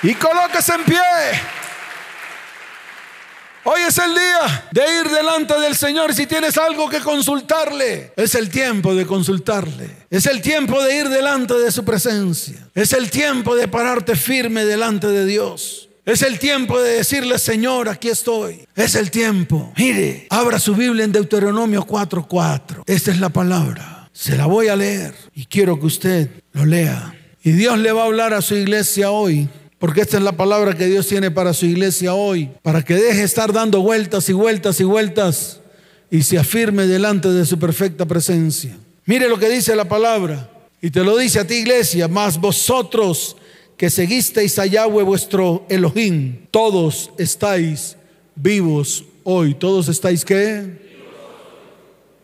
Y 0.03 0.13
colóquese 0.13 0.75
en 0.75 0.83
pie. 0.83 1.41
Hoy 3.65 3.81
es 3.87 3.97
el 3.97 4.13
día 4.13 4.67
de 4.71 4.81
ir 5.01 5.09
delante 5.09 5.59
del 5.59 5.75
Señor. 5.75 6.13
Si 6.13 6.25
tienes 6.25 6.57
algo 6.57 6.89
que 6.89 6.99
consultarle, 6.99 8.13
es 8.15 8.35
el 8.35 8.49
tiempo 8.49 8.95
de 8.95 9.05
consultarle. 9.05 9.89
Es 10.09 10.25
el 10.27 10.41
tiempo 10.41 10.81
de 10.81 10.95
ir 10.95 11.09
delante 11.09 11.53
de 11.55 11.71
su 11.71 11.83
presencia. 11.83 12.69
Es 12.73 12.93
el 12.93 13.09
tiempo 13.09 13.55
de 13.55 13.67
pararte 13.67 14.15
firme 14.15 14.63
delante 14.63 15.07
de 15.07 15.25
Dios. 15.25 15.89
Es 16.05 16.21
el 16.21 16.39
tiempo 16.39 16.81
de 16.81 16.93
decirle, 16.93 17.37
Señor, 17.37 17.89
aquí 17.89 18.07
estoy. 18.07 18.65
Es 18.75 18.95
el 18.95 19.11
tiempo. 19.11 19.73
Mire, 19.77 20.27
abra 20.29 20.57
su 20.57 20.73
Biblia 20.73 21.03
en 21.03 21.11
Deuteronomio 21.11 21.85
4:4. 21.85 22.83
Esta 22.85 23.11
es 23.11 23.19
la 23.19 23.29
palabra. 23.29 24.09
Se 24.13 24.37
la 24.37 24.45
voy 24.45 24.69
a 24.69 24.75
leer 24.75 25.13
y 25.35 25.45
quiero 25.45 25.79
que 25.79 25.85
usted 25.85 26.29
lo 26.53 26.65
lea. 26.65 27.13
Y 27.43 27.51
Dios 27.51 27.77
le 27.77 27.91
va 27.91 28.03
a 28.03 28.05
hablar 28.05 28.33
a 28.33 28.41
su 28.41 28.55
iglesia 28.55 29.11
hoy 29.11 29.49
porque 29.79 30.01
esta 30.01 30.17
es 30.17 30.23
la 30.23 30.33
palabra 30.33 30.75
que 30.75 30.85
Dios 30.85 31.07
tiene 31.07 31.31
para 31.31 31.53
su 31.53 31.65
iglesia 31.65 32.13
hoy, 32.13 32.51
para 32.61 32.83
que 32.83 32.95
deje 32.95 33.23
estar 33.23 33.51
dando 33.51 33.81
vueltas 33.81 34.29
y 34.29 34.33
vueltas 34.33 34.79
y 34.79 34.83
vueltas 34.83 35.61
y 36.11 36.21
se 36.21 36.37
afirme 36.37 36.85
delante 36.85 37.29
de 37.29 37.45
su 37.45 37.57
perfecta 37.57 38.05
presencia. 38.05 38.77
Mire 39.05 39.27
lo 39.27 39.39
que 39.39 39.49
dice 39.49 39.75
la 39.75 39.85
palabra, 39.85 40.49
y 40.81 40.91
te 40.91 41.03
lo 41.03 41.17
dice 41.17 41.39
a 41.39 41.47
ti 41.47 41.55
iglesia, 41.55 42.07
mas 42.07 42.39
vosotros 42.39 43.35
que 43.77 43.89
seguisteis 43.89 44.59
a 44.59 44.65
Yahweh 44.65 45.03
vuestro 45.03 45.65
Elohim, 45.69 46.45
todos 46.51 47.11
estáis 47.17 47.95
vivos 48.35 49.05
hoy. 49.23 49.53
¿Todos 49.53 49.87
estáis 49.87 50.25
qué? 50.25 50.89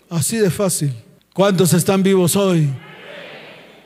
Así 0.09 0.37
de 0.37 0.49
fácil. 0.49 0.93
¿Cuántos 1.33 1.73
están 1.73 2.03
vivos 2.03 2.35
hoy? 2.35 2.69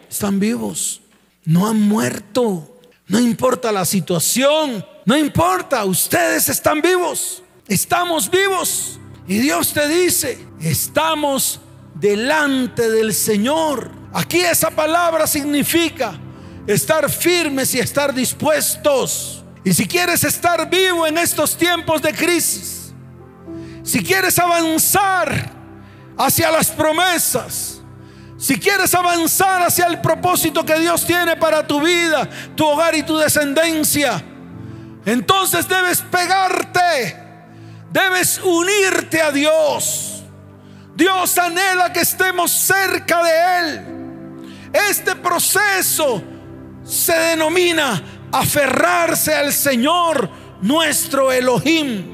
Están 0.10 0.40
vivos. 0.40 1.02
No 1.46 1.68
han 1.68 1.82
muerto. 1.82 2.69
No 3.10 3.20
importa 3.20 3.72
la 3.72 3.86
situación, 3.86 4.86
no 5.04 5.18
importa, 5.18 5.84
ustedes 5.84 6.48
están 6.48 6.80
vivos, 6.80 7.42
estamos 7.68 8.30
vivos. 8.30 9.00
Y 9.28 9.40
Dios 9.40 9.74
te 9.74 9.88
dice, 9.88 10.38
estamos 10.62 11.60
delante 11.96 12.88
del 12.88 13.16
Señor. 13.16 13.90
Aquí 14.14 14.42
esa 14.42 14.70
palabra 14.70 15.26
significa 15.26 16.20
estar 16.68 17.10
firmes 17.10 17.74
y 17.74 17.80
estar 17.80 18.14
dispuestos. 18.14 19.44
Y 19.64 19.74
si 19.74 19.88
quieres 19.88 20.24
estar 20.24 20.70
vivo 20.70 21.08
en 21.08 21.18
estos 21.18 21.58
tiempos 21.58 22.04
de 22.04 22.14
crisis, 22.14 22.94
si 23.82 24.04
quieres 24.04 24.38
avanzar 24.38 25.52
hacia 26.16 26.52
las 26.52 26.70
promesas, 26.70 27.79
si 28.40 28.58
quieres 28.58 28.96
avanzar 28.96 29.62
hacia 29.64 29.86
el 29.88 30.00
propósito 30.00 30.66
que 30.66 30.80
Dios 30.80 31.06
tiene 31.06 31.36
para 31.36 31.68
tu 31.68 31.82
vida, 31.82 32.28
tu 32.56 32.66
hogar 32.66 32.96
y 32.96 33.04
tu 33.04 33.18
descendencia, 33.18 34.24
entonces 35.06 35.68
debes 35.68 36.02
pegarte, 36.04 37.22
debes 37.92 38.40
unirte 38.42 39.22
a 39.22 39.32
Dios. 39.32 40.24
Dios 40.96 41.38
anhela 41.38 41.92
que 41.92 42.00
estemos 42.00 42.50
cerca 42.50 43.22
de 43.24 43.60
Él. 43.60 44.72
Este 44.90 45.18
proceso 45.18 46.24
se 46.86 47.14
denomina 47.14 48.02
aferrarse 48.32 49.36
al 49.36 49.52
Señor, 49.52 50.30
nuestro 50.62 51.30
Elohim. 51.30 52.06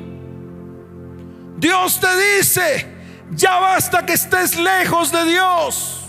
Dios 1.57 1.99
te 1.99 2.37
dice, 2.37 2.95
ya 3.29 3.59
basta 3.59 4.03
que 4.07 4.13
estés 4.13 4.55
lejos 4.55 5.11
de 5.11 5.23
Dios. 5.25 6.04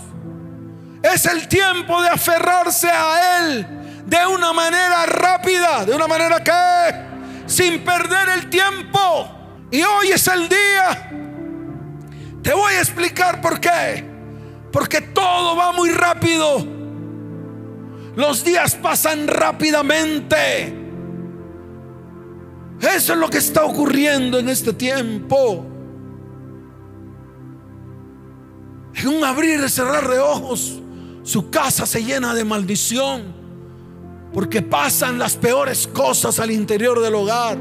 Es 1.13 1.25
el 1.25 1.47
tiempo 1.47 2.01
de 2.01 2.09
aferrarse 2.09 2.89
a 2.89 3.39
Él 3.39 3.65
de 4.05 4.25
una 4.27 4.53
manera 4.53 5.05
rápida, 5.05 5.85
de 5.85 5.93
una 5.93 6.07
manera 6.07 6.43
que 6.43 7.07
sin 7.45 7.83
perder 7.83 8.29
el 8.37 8.49
tiempo. 8.49 8.99
Y 9.71 9.81
hoy 9.81 10.07
es 10.13 10.27
el 10.27 10.49
día. 10.49 11.11
Te 12.41 12.53
voy 12.53 12.73
a 12.73 12.79
explicar 12.79 13.41
por 13.41 13.59
qué. 13.59 14.05
Porque 14.71 15.01
todo 15.01 15.55
va 15.55 15.71
muy 15.71 15.89
rápido. 15.91 16.65
Los 18.15 18.43
días 18.43 18.75
pasan 18.75 19.27
rápidamente. 19.27 20.73
Eso 22.81 23.13
es 23.13 23.19
lo 23.19 23.29
que 23.29 23.37
está 23.37 23.65
ocurriendo 23.65 24.39
en 24.39 24.49
este 24.49 24.73
tiempo. 24.73 25.65
En 28.95 29.07
un 29.07 29.23
abrir 29.23 29.61
y 29.63 29.69
cerrar 29.69 30.07
de 30.07 30.19
ojos 30.19 30.81
su 31.27 31.49
casa 31.49 31.85
se 31.85 32.05
llena 32.05 32.33
de 32.33 32.45
maldición. 32.45 33.35
Porque 34.33 34.61
pasan 34.61 35.19
las 35.19 35.35
peores 35.35 35.85
cosas 35.85 36.39
al 36.39 36.51
interior 36.51 37.01
del 37.01 37.15
hogar. 37.15 37.57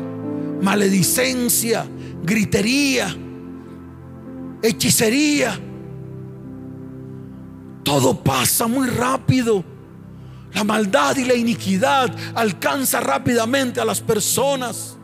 Maledicencia, 0.63 1.85
gritería, 2.23 3.15
hechicería. 4.63 5.59
Todo 7.83 8.23
pasa 8.23 8.69
muy 8.69 8.89
rápido. 8.89 9.65
La 10.55 10.63
maldad 10.63 11.17
y 11.17 11.25
la 11.25 11.35
iniquidad 11.35 12.15
alcanza 12.37 13.01
rápidamente 13.01 13.81
a 13.81 13.85
las 13.85 14.01
personas 14.01 14.96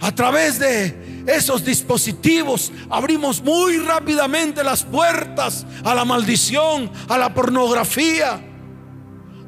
a 0.00 0.14
través 0.14 0.58
de 0.58 1.24
esos 1.26 1.64
dispositivos, 1.64 2.72
abrimos 2.88 3.42
muy 3.42 3.76
rápidamente 3.78 4.64
las 4.64 4.82
puertas 4.82 5.66
a 5.84 5.94
la 5.94 6.04
maldición, 6.04 6.90
a 7.08 7.18
la 7.18 7.32
pornografía. 7.34 8.40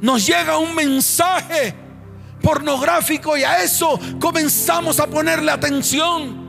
Nos 0.01 0.27
llega 0.27 0.59
un 0.59 0.75
mensaje 0.75 1.75
pornográfico 2.43 3.37
y 3.37 3.45
a 3.45 3.63
eso 3.63 3.99
comenzamos 4.21 5.01
a 5.01 5.07
ponerle 5.07 5.51
atención. 5.51 6.43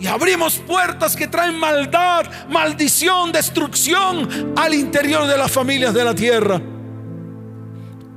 Y 0.00 0.06
abrimos 0.06 0.58
puertas 0.58 1.16
que 1.16 1.26
traen 1.26 1.58
maldad, 1.58 2.26
maldición, 2.50 3.32
destrucción 3.32 4.52
al 4.56 4.74
interior 4.74 5.26
de 5.26 5.36
las 5.36 5.50
familias 5.50 5.94
de 5.94 6.04
la 6.04 6.14
tierra. 6.14 6.60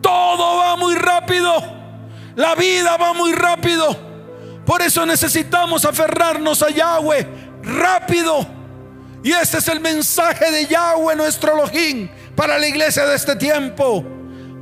Todo 0.01 0.57
va 0.57 0.75
muy 0.75 0.95
rápido. 0.95 1.53
La 2.35 2.53
vida 2.55 2.97
va 2.97 3.13
muy 3.13 3.31
rápido. 3.31 4.10
Por 4.71 4.81
eso 4.81 5.05
necesitamos 5.05 5.83
aferrarnos 5.83 6.63
a 6.63 6.69
Yahweh 6.69 7.27
rápido. 7.61 8.47
Y 9.21 9.33
este 9.33 9.57
es 9.57 9.67
el 9.67 9.81
mensaje 9.81 10.49
de 10.49 10.65
Yahweh, 10.65 11.13
nuestro 11.17 11.51
Elohim, 11.51 12.07
para 12.37 12.57
la 12.57 12.65
iglesia 12.65 13.05
de 13.05 13.17
este 13.17 13.35
tiempo. 13.35 14.01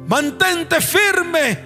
Mantente 0.07 0.81
firme, 0.81 1.59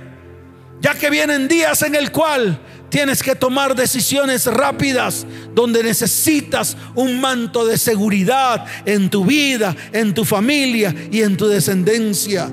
ya 0.81 0.93
que 0.93 1.09
vienen 1.09 1.47
días 1.47 1.83
en 1.83 1.95
el 1.95 2.11
cual 2.11 2.59
tienes 2.89 3.23
que 3.23 3.33
tomar 3.33 3.75
decisiones 3.75 4.45
rápidas 4.47 5.25
donde 5.53 5.81
necesitas 5.81 6.75
un 6.95 7.21
manto 7.21 7.65
de 7.65 7.77
seguridad 7.77 8.65
en 8.85 9.09
tu 9.09 9.23
vida, 9.23 9.73
en 9.93 10.13
tu 10.13 10.25
familia 10.25 10.93
y 11.09 11.21
en 11.21 11.37
tu 11.37 11.47
descendencia. 11.47 12.49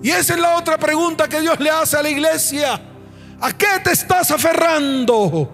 Y 0.00 0.10
esa 0.10 0.34
es 0.34 0.40
la 0.40 0.54
otra 0.54 0.78
pregunta 0.78 1.28
que 1.28 1.40
Dios 1.40 1.58
le 1.58 1.70
hace 1.70 1.96
a 1.96 2.04
la 2.04 2.10
iglesia. 2.10 2.80
¿A 3.40 3.52
qué 3.52 3.66
te 3.82 3.92
estás 3.92 4.30
aferrando? 4.30 5.50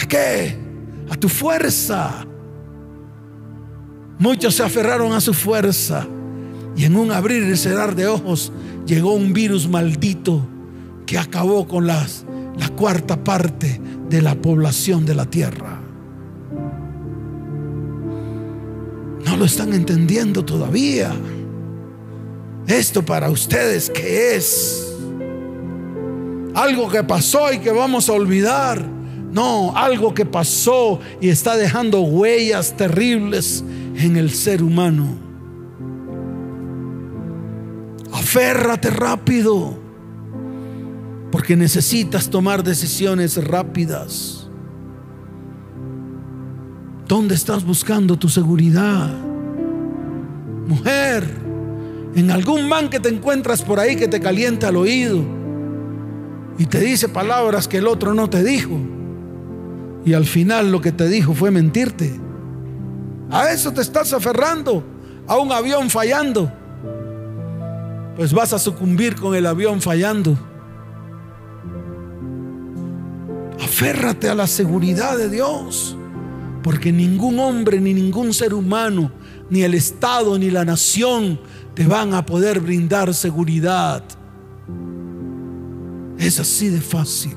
¿A 0.00 0.06
qué? 0.06 0.58
A 1.08 1.14
tu 1.14 1.28
fuerza. 1.28 2.26
Muchos 4.18 4.54
se 4.54 4.62
aferraron 4.62 5.12
a 5.12 5.20
su 5.20 5.34
fuerza 5.34 6.06
y 6.76 6.84
en 6.84 6.96
un 6.96 7.12
abrir 7.12 7.42
y 7.44 7.56
cerrar 7.56 7.94
de 7.94 8.06
ojos 8.06 8.52
llegó 8.86 9.14
un 9.14 9.32
virus 9.32 9.68
maldito 9.68 10.46
que 11.06 11.18
acabó 11.18 11.68
con 11.68 11.86
las 11.86 12.24
la 12.58 12.68
cuarta 12.70 13.22
parte 13.22 13.80
de 14.08 14.22
la 14.22 14.34
población 14.34 15.04
de 15.04 15.14
la 15.14 15.26
tierra. 15.26 15.80
No 19.24 19.36
lo 19.36 19.44
están 19.44 19.72
entendiendo 19.72 20.44
todavía. 20.44 21.12
Esto 22.66 23.04
para 23.04 23.30
ustedes 23.30 23.90
que 23.90 24.36
es 24.36 24.93
algo 26.54 26.88
que 26.88 27.02
pasó 27.02 27.52
y 27.52 27.58
que 27.58 27.72
vamos 27.72 28.08
a 28.08 28.12
olvidar. 28.12 28.80
No, 29.32 29.76
algo 29.76 30.14
que 30.14 30.24
pasó 30.24 31.00
y 31.20 31.28
está 31.28 31.56
dejando 31.56 32.02
huellas 32.02 32.76
terribles 32.76 33.64
en 33.96 34.16
el 34.16 34.30
ser 34.30 34.62
humano. 34.62 35.18
Aférrate 38.12 38.90
rápido 38.90 39.76
porque 41.32 41.56
necesitas 41.56 42.30
tomar 42.30 42.62
decisiones 42.62 43.44
rápidas. 43.44 44.48
¿Dónde 47.08 47.34
estás 47.34 47.64
buscando 47.64 48.16
tu 48.16 48.28
seguridad? 48.28 49.10
Mujer, 50.68 51.28
en 52.14 52.30
algún 52.30 52.68
man 52.68 52.88
que 52.88 53.00
te 53.00 53.08
encuentras 53.08 53.62
por 53.62 53.80
ahí 53.80 53.96
que 53.96 54.06
te 54.06 54.20
calienta 54.20 54.68
el 54.68 54.76
oído 54.76 55.33
y 56.58 56.66
te 56.66 56.80
dice 56.80 57.08
palabras 57.08 57.68
que 57.68 57.78
el 57.78 57.86
otro 57.86 58.14
no 58.14 58.30
te 58.30 58.42
dijo. 58.44 58.78
Y 60.04 60.12
al 60.12 60.26
final 60.26 60.70
lo 60.70 60.80
que 60.80 60.92
te 60.92 61.08
dijo 61.08 61.34
fue 61.34 61.50
mentirte. 61.50 62.20
A 63.30 63.50
eso 63.50 63.72
te 63.72 63.80
estás 63.80 64.12
aferrando, 64.12 64.84
a 65.26 65.38
un 65.38 65.50
avión 65.50 65.90
fallando. 65.90 66.52
Pues 68.16 68.32
vas 68.32 68.52
a 68.52 68.58
sucumbir 68.58 69.16
con 69.16 69.34
el 69.34 69.46
avión 69.46 69.80
fallando. 69.80 70.38
Aférrate 73.60 74.28
a 74.28 74.34
la 74.34 74.46
seguridad 74.46 75.16
de 75.16 75.30
Dios, 75.30 75.96
porque 76.62 76.92
ningún 76.92 77.40
hombre, 77.40 77.80
ni 77.80 77.94
ningún 77.94 78.32
ser 78.32 78.54
humano, 78.54 79.10
ni 79.50 79.62
el 79.62 79.74
Estado, 79.74 80.38
ni 80.38 80.50
la 80.50 80.64
nación 80.64 81.40
te 81.74 81.86
van 81.86 82.14
a 82.14 82.24
poder 82.24 82.60
brindar 82.60 83.12
seguridad. 83.14 84.04
Es 86.18 86.40
así 86.40 86.68
de 86.68 86.80
fácil. 86.80 87.34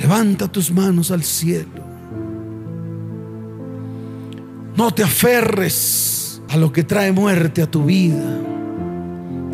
Levanta 0.00 0.48
tus 0.48 0.70
manos 0.70 1.10
al 1.10 1.22
cielo. 1.22 1.82
No 4.76 4.90
te 4.92 5.04
aferres 5.04 6.42
a 6.48 6.56
lo 6.56 6.72
que 6.72 6.82
trae 6.82 7.12
muerte 7.12 7.62
a 7.62 7.70
tu 7.70 7.84
vida. 7.84 8.40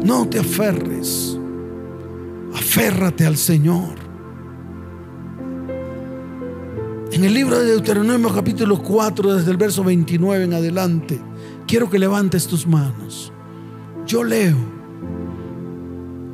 No 0.02 0.26
te 0.28 0.38
aferres. 0.38 1.38
Aférrate 2.54 3.26
al 3.26 3.36
Señor. 3.36 4.00
En 7.12 7.24
el 7.24 7.34
libro 7.34 7.58
de 7.58 7.66
Deuteronomio 7.66 8.32
capítulo 8.32 8.82
4, 8.82 9.34
desde 9.36 9.50
el 9.50 9.56
verso 9.56 9.84
29 9.84 10.44
en 10.44 10.54
adelante, 10.54 11.20
quiero 11.66 11.90
que 11.90 11.98
levantes 11.98 12.46
tus 12.46 12.66
manos. 12.66 13.32
Yo 14.06 14.24
leo. 14.24 14.79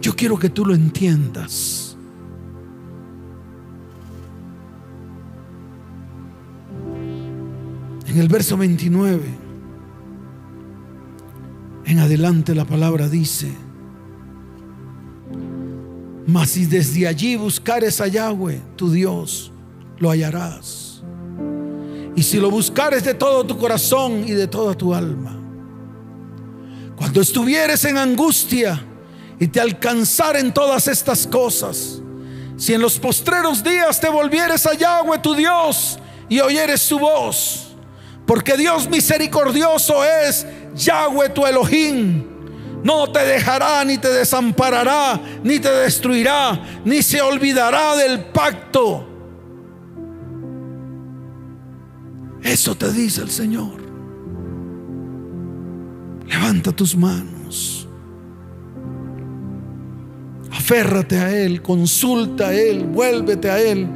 Yo 0.07 0.15
quiero 0.15 0.39
que 0.39 0.51
tú 0.51 0.65
lo 0.65 0.73
entiendas. 0.73 1.97
En 8.07 8.17
el 8.17 8.29
verso 8.29 8.57
29, 8.57 9.21
en 11.87 11.99
adelante 11.99 12.55
la 12.55 12.65
palabra 12.65 13.09
dice, 13.09 13.51
mas 16.29 16.51
si 16.51 16.67
desde 16.67 17.09
allí 17.09 17.35
buscares 17.35 18.01
a 18.01 18.07
Yahweh, 18.07 18.63
tu 18.77 18.93
Dios, 18.93 19.51
lo 19.99 20.11
hallarás. 20.11 21.03
Y 22.15 22.23
si 22.23 22.39
lo 22.39 22.49
buscares 22.49 23.03
de 23.03 23.15
todo 23.15 23.45
tu 23.45 23.59
corazón 23.59 24.23
y 24.25 24.31
de 24.31 24.47
toda 24.47 24.77
tu 24.77 24.95
alma. 24.95 25.37
Cuando 26.95 27.21
estuvieres 27.21 27.85
en 27.87 27.99
angustia 27.99 28.86
y 29.39 29.49
te 29.49 29.61
alcanzaren 29.61 30.53
todas 30.53 30.89
estas 30.89 31.27
cosas, 31.27 32.01
si 32.57 32.73
en 32.75 32.81
los 32.81 32.99
postreros 32.99 33.63
días 33.63 34.01
te 34.01 34.09
volvieres 34.09 34.67
a 34.67 34.75
Yahweh 34.75 35.19
tu 35.19 35.35
Dios 35.35 35.99
y 36.29 36.41
oyeres 36.41 36.81
su 36.81 36.99
voz, 36.99 37.75
porque 38.27 38.57
Dios 38.57 38.89
misericordioso 38.89 40.03
es 40.05 40.47
Yahweh 40.75 41.29
tu 41.31 41.47
Elohim 41.47 42.37
no 42.87 43.11
te 43.11 43.19
dejará, 43.19 43.85
ni 43.85 43.99
te 43.99 44.09
desamparará, 44.13 45.21
ni 45.43 45.59
te 45.59 45.71
destruirá, 45.71 46.81
ni 46.85 47.03
se 47.03 47.21
olvidará 47.21 47.97
del 47.97 48.27
pacto. 48.27 49.05
Eso 52.43 52.77
te 52.77 52.93
dice 52.93 53.23
el 53.23 53.31
Señor. 53.31 53.83
Levanta 56.29 56.71
tus 56.71 56.97
manos. 56.97 57.86
Aférrate 60.57 61.19
a 61.19 61.37
Él, 61.37 61.63
consulta 61.63 62.49
a 62.49 62.55
Él, 62.55 62.85
vuélvete 62.85 63.51
a 63.51 63.61
Él. 63.61 63.89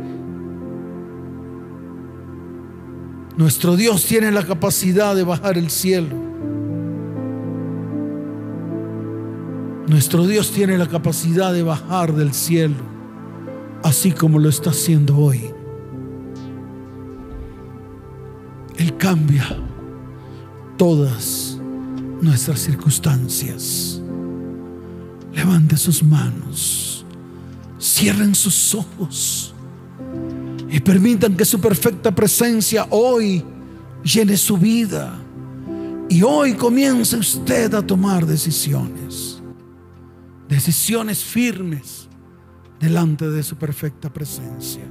Nuestro 3.36 3.76
Dios 3.76 4.04
tiene 4.04 4.30
la 4.30 4.44
capacidad 4.44 5.14
de 5.14 5.24
bajar 5.24 5.56
el 5.56 5.70
cielo 5.70 6.30
Nuestro 9.90 10.24
Dios 10.24 10.52
tiene 10.52 10.78
la 10.78 10.86
capacidad 10.86 11.52
de 11.52 11.64
bajar 11.64 12.14
del 12.14 12.32
cielo, 12.32 12.76
así 13.82 14.12
como 14.12 14.38
lo 14.38 14.48
está 14.48 14.70
haciendo 14.70 15.16
hoy. 15.16 15.50
Él 18.76 18.96
cambia 18.98 19.44
todas 20.76 21.58
nuestras 22.20 22.60
circunstancias. 22.60 23.99
Levante 25.32 25.76
sus 25.76 26.02
manos, 26.02 27.04
cierren 27.80 28.34
sus 28.34 28.74
ojos 28.74 29.54
y 30.68 30.80
permitan 30.80 31.36
que 31.36 31.44
su 31.44 31.60
perfecta 31.60 32.14
presencia 32.14 32.86
hoy 32.90 33.44
llene 34.02 34.36
su 34.36 34.56
vida. 34.56 35.16
Y 36.08 36.22
hoy 36.22 36.54
comience 36.54 37.16
usted 37.16 37.72
a 37.74 37.86
tomar 37.86 38.26
decisiones 38.26 39.40
decisiones 40.50 41.22
firmes 41.22 42.08
delante 42.80 43.30
de 43.30 43.42
su 43.42 43.56
perfecta 43.56 44.12
presencia. 44.12 44.82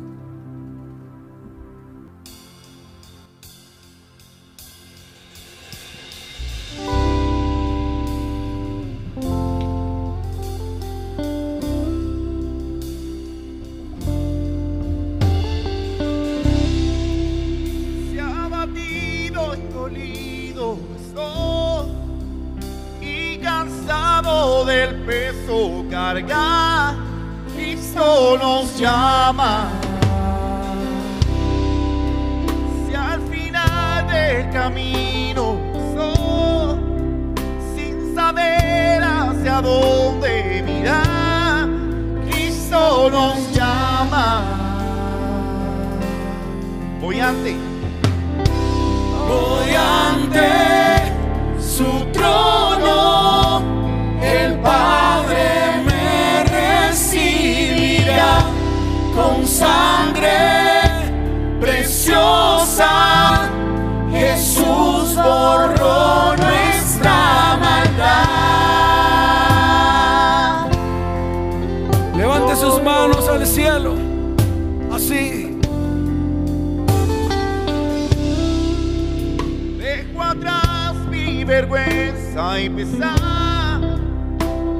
Vergüenza 82.49 82.59
y 82.59 82.69
pesar. 82.69 83.81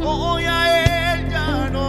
Hoy 0.04 0.44
a 0.46 1.16
él 1.16 1.30
ya 1.30 1.70
no 1.72 1.89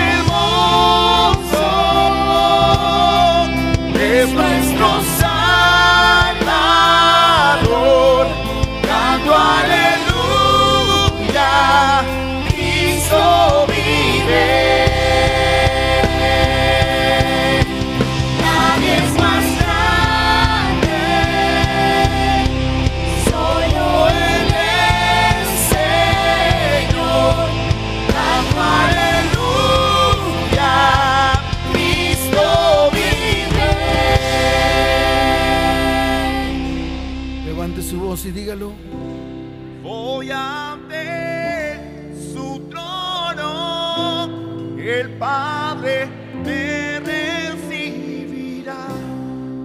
Padre 45.21 46.09
me 46.43 46.99
recibirá 46.99 48.87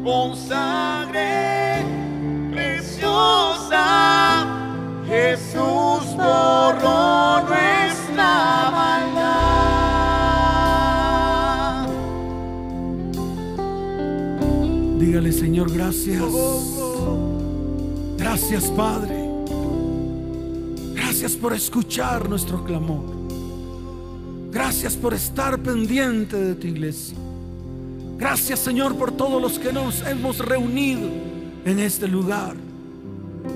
con 0.05 0.37
sangre 0.37 1.83
preciosa. 2.51 3.85
Jesús 5.07 6.15
borró 6.15 7.41
nuestra 7.49 8.71
maldad. 8.71 9.47
Dígale, 14.99 15.33
Señor, 15.33 15.73
gracias. 15.73 16.23
Gracias 18.19 18.65
Padre. 18.73 19.25
Gracias 20.95 21.35
por 21.35 21.55
escuchar 21.55 22.29
nuestro 22.29 22.63
clamor. 22.63 23.16
Gracias 24.79 25.01
por 25.01 25.15
estar 25.15 25.59
pendiente 25.59 26.37
de 26.37 26.55
tu 26.55 26.67
iglesia. 26.67 27.17
Gracias 28.19 28.59
Señor 28.59 28.95
por 28.95 29.11
todos 29.11 29.41
los 29.41 29.59
que 29.59 29.73
nos 29.73 30.03
hemos 30.03 30.39
reunido 30.39 31.09
en 31.65 31.79
este 31.79 32.07
lugar. 32.07 32.55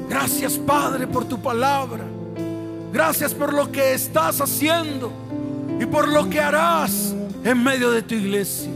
Gracias 0.09 0.55
Padre 0.55 1.07
por 1.07 1.27
tu 1.27 1.39
palabra. 1.39 2.07
Gracias 2.91 3.35
por 3.35 3.53
lo 3.53 3.71
que 3.71 3.93
estás 3.93 4.41
haciendo 4.41 5.13
y 5.79 5.85
por 5.85 6.09
lo 6.09 6.31
que 6.31 6.41
harás 6.41 7.15
en 7.45 7.63
medio 7.63 7.91
de 7.91 8.01
tu 8.01 8.15
iglesia. 8.15 8.71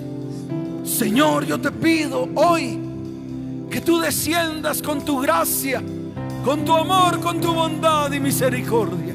Señor, 0.85 1.47
yo 1.47 1.59
te 1.59 1.71
pido 1.71 2.29
hoy 2.35 2.79
que 3.71 3.81
tú 3.81 4.01
desciendas 4.01 4.83
con 4.83 5.03
tu 5.03 5.19
gracia, 5.19 5.83
con 6.45 6.63
tu 6.63 6.75
amor, 6.75 7.21
con 7.21 7.41
tu 7.41 7.55
bondad 7.55 8.13
y 8.13 8.21
misericordia. 8.21 9.15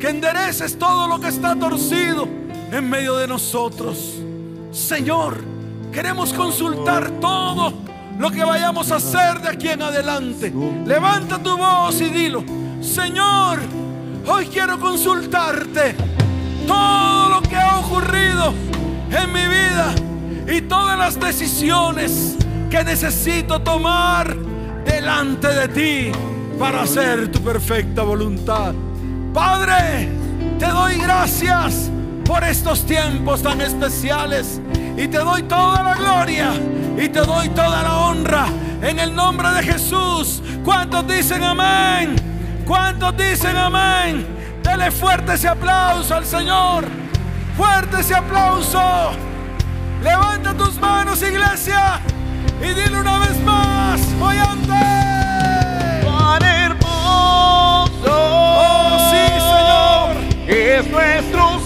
Que 0.00 0.08
endereces 0.08 0.76
todo 0.76 1.06
lo 1.06 1.20
que 1.20 1.28
está 1.28 1.54
torcido 1.54 2.37
en 2.72 2.88
medio 2.88 3.16
de 3.16 3.26
nosotros. 3.26 4.14
Señor, 4.72 5.42
queremos 5.92 6.32
consultar 6.32 7.10
todo 7.20 7.72
lo 8.18 8.30
que 8.30 8.44
vayamos 8.44 8.90
a 8.90 8.96
hacer 8.96 9.40
de 9.40 9.48
aquí 9.48 9.68
en 9.68 9.82
adelante. 9.82 10.52
Levanta 10.84 11.38
tu 11.42 11.56
voz 11.56 12.00
y 12.00 12.10
dilo, 12.10 12.44
Señor, 12.80 13.60
hoy 14.26 14.46
quiero 14.46 14.78
consultarte 14.78 15.94
todo 16.66 17.28
lo 17.28 17.42
que 17.42 17.56
ha 17.56 17.78
ocurrido 17.78 18.52
en 19.10 19.32
mi 19.32 19.46
vida 19.46 19.94
y 20.46 20.62
todas 20.62 20.98
las 20.98 21.18
decisiones 21.18 22.36
que 22.70 22.84
necesito 22.84 23.60
tomar 23.60 24.36
delante 24.84 25.48
de 25.48 25.68
ti 25.68 26.12
para 26.58 26.82
hacer 26.82 27.30
tu 27.30 27.40
perfecta 27.40 28.02
voluntad. 28.02 28.74
Padre, 29.32 30.08
te 30.58 30.66
doy 30.66 30.96
gracias 30.96 31.90
por 32.28 32.44
estos 32.44 32.84
tiempos 32.84 33.42
tan 33.42 33.58
especiales 33.62 34.60
y 34.98 35.08
te 35.08 35.16
doy 35.16 35.42
toda 35.44 35.82
la 35.82 35.94
gloria 35.94 36.52
y 36.98 37.08
te 37.08 37.20
doy 37.20 37.48
toda 37.48 37.82
la 37.82 37.96
honra 38.00 38.46
en 38.82 38.98
el 38.98 39.14
nombre 39.16 39.48
de 39.52 39.62
Jesús. 39.62 40.42
¿Cuántos 40.62 41.08
dicen 41.08 41.42
amén? 41.42 42.14
¿Cuántos 42.66 43.16
dicen 43.16 43.56
amén? 43.56 44.26
Dele 44.62 44.90
fuerte 44.90 45.32
ese 45.32 45.48
aplauso 45.48 46.14
al 46.14 46.26
Señor. 46.26 46.84
Fuerte 47.56 48.00
ese 48.00 48.14
aplauso. 48.14 49.12
Levanta 50.02 50.52
tus 50.52 50.78
manos, 50.78 51.22
iglesia, 51.22 51.98
y 52.60 52.68
dile 52.74 53.00
una 53.00 53.18
vez 53.20 53.40
más, 53.42 54.00
voy 54.18 54.36
ante. 54.36 56.04
Cuán 56.04 56.42
hermoso 56.44 58.04
Oh, 58.06 59.10
sí, 59.10 59.26
Señor. 59.40 60.56
es 60.56 60.90
nuestro 60.90 61.57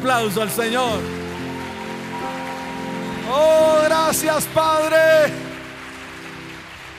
aplauso 0.00 0.40
al 0.40 0.50
Señor. 0.50 0.98
Oh, 3.30 3.80
gracias 3.84 4.46
Padre. 4.46 5.30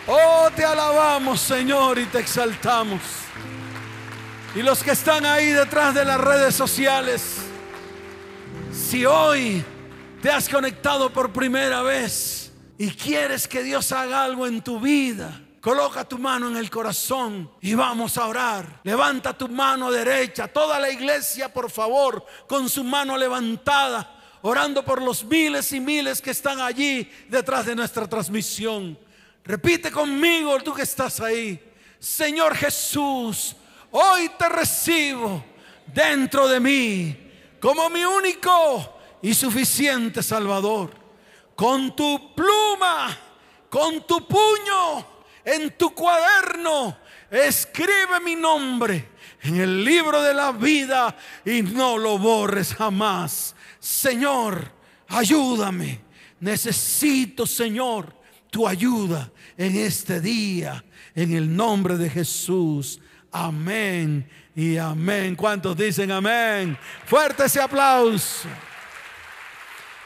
Oh, 0.07 0.49
te 0.55 0.63
alabamos 0.63 1.41
Señor 1.41 1.97
y 1.97 2.05
te 2.05 2.19
exaltamos. 2.19 3.01
Y 4.53 4.61
los 4.61 4.83
que 4.83 4.91
están 4.91 5.25
ahí 5.25 5.47
detrás 5.47 5.95
de 5.95 6.05
las 6.05 6.21
redes 6.21 6.53
sociales, 6.53 7.37
si 8.71 9.05
hoy 9.05 9.63
te 10.21 10.29
has 10.29 10.47
conectado 10.47 11.11
por 11.11 11.33
primera 11.33 11.81
vez 11.81 12.51
y 12.77 12.91
quieres 12.91 13.47
que 13.47 13.63
Dios 13.63 13.91
haga 13.91 14.23
algo 14.23 14.45
en 14.45 14.61
tu 14.61 14.79
vida, 14.79 15.41
coloca 15.61 16.03
tu 16.03 16.17
mano 16.17 16.49
en 16.49 16.57
el 16.57 16.69
corazón 16.69 17.49
y 17.61 17.75
vamos 17.75 18.17
a 18.17 18.27
orar. 18.27 18.81
Levanta 18.83 19.37
tu 19.37 19.47
mano 19.47 19.91
derecha. 19.91 20.47
Toda 20.47 20.79
la 20.79 20.89
iglesia, 20.89 21.53
por 21.53 21.69
favor, 21.69 22.25
con 22.47 22.67
su 22.67 22.83
mano 22.83 23.15
levantada, 23.15 24.19
orando 24.41 24.83
por 24.83 25.01
los 25.01 25.23
miles 25.23 25.71
y 25.71 25.79
miles 25.79 26.21
que 26.21 26.31
están 26.31 26.59
allí 26.59 27.09
detrás 27.29 27.67
de 27.67 27.75
nuestra 27.75 28.09
transmisión. 28.09 28.97
Repite 29.43 29.91
conmigo, 29.91 30.59
tú 30.61 30.73
que 30.73 30.81
estás 30.81 31.19
ahí. 31.19 31.63
Señor 31.99 32.55
Jesús, 32.55 33.55
hoy 33.91 34.29
te 34.39 34.49
recibo 34.49 35.45
dentro 35.85 36.47
de 36.47 36.59
mí 36.59 37.17
como 37.59 37.89
mi 37.91 38.03
único 38.03 38.99
y 39.21 39.33
suficiente 39.35 40.23
Salvador. 40.23 40.99
Con 41.55 41.95
tu 41.95 42.33
pluma, 42.33 43.15
con 43.69 44.01
tu 44.07 44.27
puño, 44.27 45.05
en 45.45 45.77
tu 45.77 45.93
cuaderno, 45.93 46.97
escribe 47.29 48.19
mi 48.23 48.35
nombre 48.35 49.09
en 49.43 49.57
el 49.57 49.83
libro 49.83 50.21
de 50.21 50.33
la 50.33 50.51
vida 50.51 51.15
y 51.45 51.61
no 51.61 51.97
lo 51.97 52.17
borres 52.17 52.73
jamás. 52.73 53.55
Señor, 53.79 54.71
ayúdame. 55.07 56.01
Necesito, 56.39 57.45
Señor, 57.45 58.15
tu 58.49 58.67
ayuda 58.67 59.31
en 59.57 59.75
este 59.75 60.19
día, 60.19 60.83
en 61.15 61.33
el 61.33 61.55
nombre 61.55 61.97
de 61.97 62.09
Jesús. 62.09 62.99
Amén 63.31 64.29
y 64.55 64.77
amén. 64.77 65.35
¿Cuántos 65.35 65.77
dicen 65.77 66.11
amén? 66.11 66.77
Fuerte 67.05 67.45
ese 67.45 67.61
aplauso. 67.61 68.47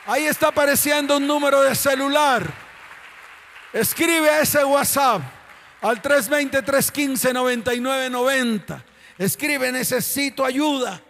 Ahí 0.06 0.26
está 0.26 0.50
apareciendo 0.50 1.18
un 1.18 1.26
número 1.26 1.62
de 1.62 1.74
celular. 1.74 2.65
Escribe 3.76 4.30
a 4.30 4.40
ese 4.40 4.64
WhatsApp 4.64 5.22
al 5.82 6.02
320-315-9990. 6.02 8.82
Escribe, 9.18 9.70
necesito 9.70 10.46
ayuda. 10.46 11.02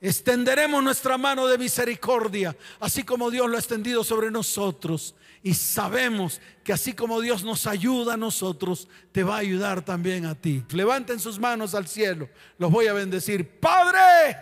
Extenderemos 0.00 0.82
nuestra 0.82 1.18
mano 1.18 1.46
de 1.46 1.58
misericordia, 1.58 2.56
así 2.80 3.02
como 3.02 3.30
Dios 3.30 3.50
lo 3.50 3.56
ha 3.56 3.58
extendido 3.58 4.02
sobre 4.02 4.30
nosotros. 4.30 5.14
Y 5.42 5.52
sabemos 5.52 6.40
que 6.64 6.72
así 6.72 6.94
como 6.94 7.20
Dios 7.20 7.44
nos 7.44 7.66
ayuda 7.66 8.14
a 8.14 8.16
nosotros, 8.16 8.88
te 9.12 9.22
va 9.22 9.34
a 9.34 9.40
ayudar 9.40 9.82
también 9.82 10.24
a 10.24 10.34
ti. 10.34 10.64
Levanten 10.70 11.20
sus 11.20 11.38
manos 11.38 11.74
al 11.74 11.86
cielo. 11.86 12.30
Los 12.56 12.70
voy 12.70 12.86
a 12.86 12.94
bendecir. 12.94 13.60
Padre, 13.60 14.38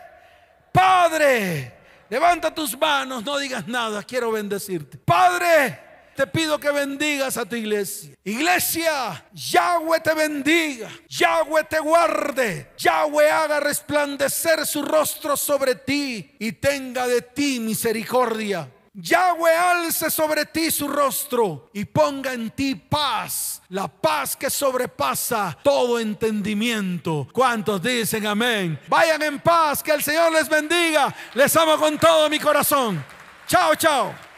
Padre, 0.72 1.74
levanta 2.08 2.54
tus 2.54 2.78
manos, 2.78 3.24
no 3.24 3.36
digas 3.36 3.66
nada, 3.66 4.04
quiero 4.04 4.30
bendecirte. 4.30 4.96
Padre, 4.96 5.87
te 6.18 6.26
pido 6.26 6.58
que 6.58 6.72
bendigas 6.72 7.36
a 7.36 7.44
tu 7.44 7.54
iglesia. 7.54 8.12
Iglesia, 8.24 9.24
Yahweh 9.32 10.00
te 10.00 10.14
bendiga, 10.14 10.90
Yahweh 11.08 11.62
te 11.62 11.78
guarde, 11.78 12.72
Yahweh 12.76 13.30
haga 13.30 13.60
resplandecer 13.60 14.66
su 14.66 14.82
rostro 14.82 15.36
sobre 15.36 15.76
ti 15.76 16.34
y 16.40 16.50
tenga 16.50 17.06
de 17.06 17.22
ti 17.22 17.60
misericordia. 17.60 18.68
Yahweh 18.94 19.54
alce 19.54 20.10
sobre 20.10 20.44
ti 20.46 20.72
su 20.72 20.88
rostro 20.88 21.70
y 21.72 21.84
ponga 21.84 22.32
en 22.32 22.50
ti 22.50 22.74
paz, 22.74 23.62
la 23.68 23.86
paz 23.86 24.34
que 24.34 24.50
sobrepasa 24.50 25.56
todo 25.62 26.00
entendimiento. 26.00 27.28
¿Cuántos 27.32 27.80
dicen 27.80 28.26
amén? 28.26 28.76
Vayan 28.88 29.22
en 29.22 29.38
paz, 29.38 29.84
que 29.84 29.92
el 29.92 30.02
Señor 30.02 30.32
les 30.32 30.48
bendiga. 30.48 31.14
Les 31.34 31.56
amo 31.56 31.76
con 31.76 31.96
todo 31.96 32.28
mi 32.28 32.40
corazón. 32.40 33.04
Chao, 33.46 33.76
chao. 33.76 34.26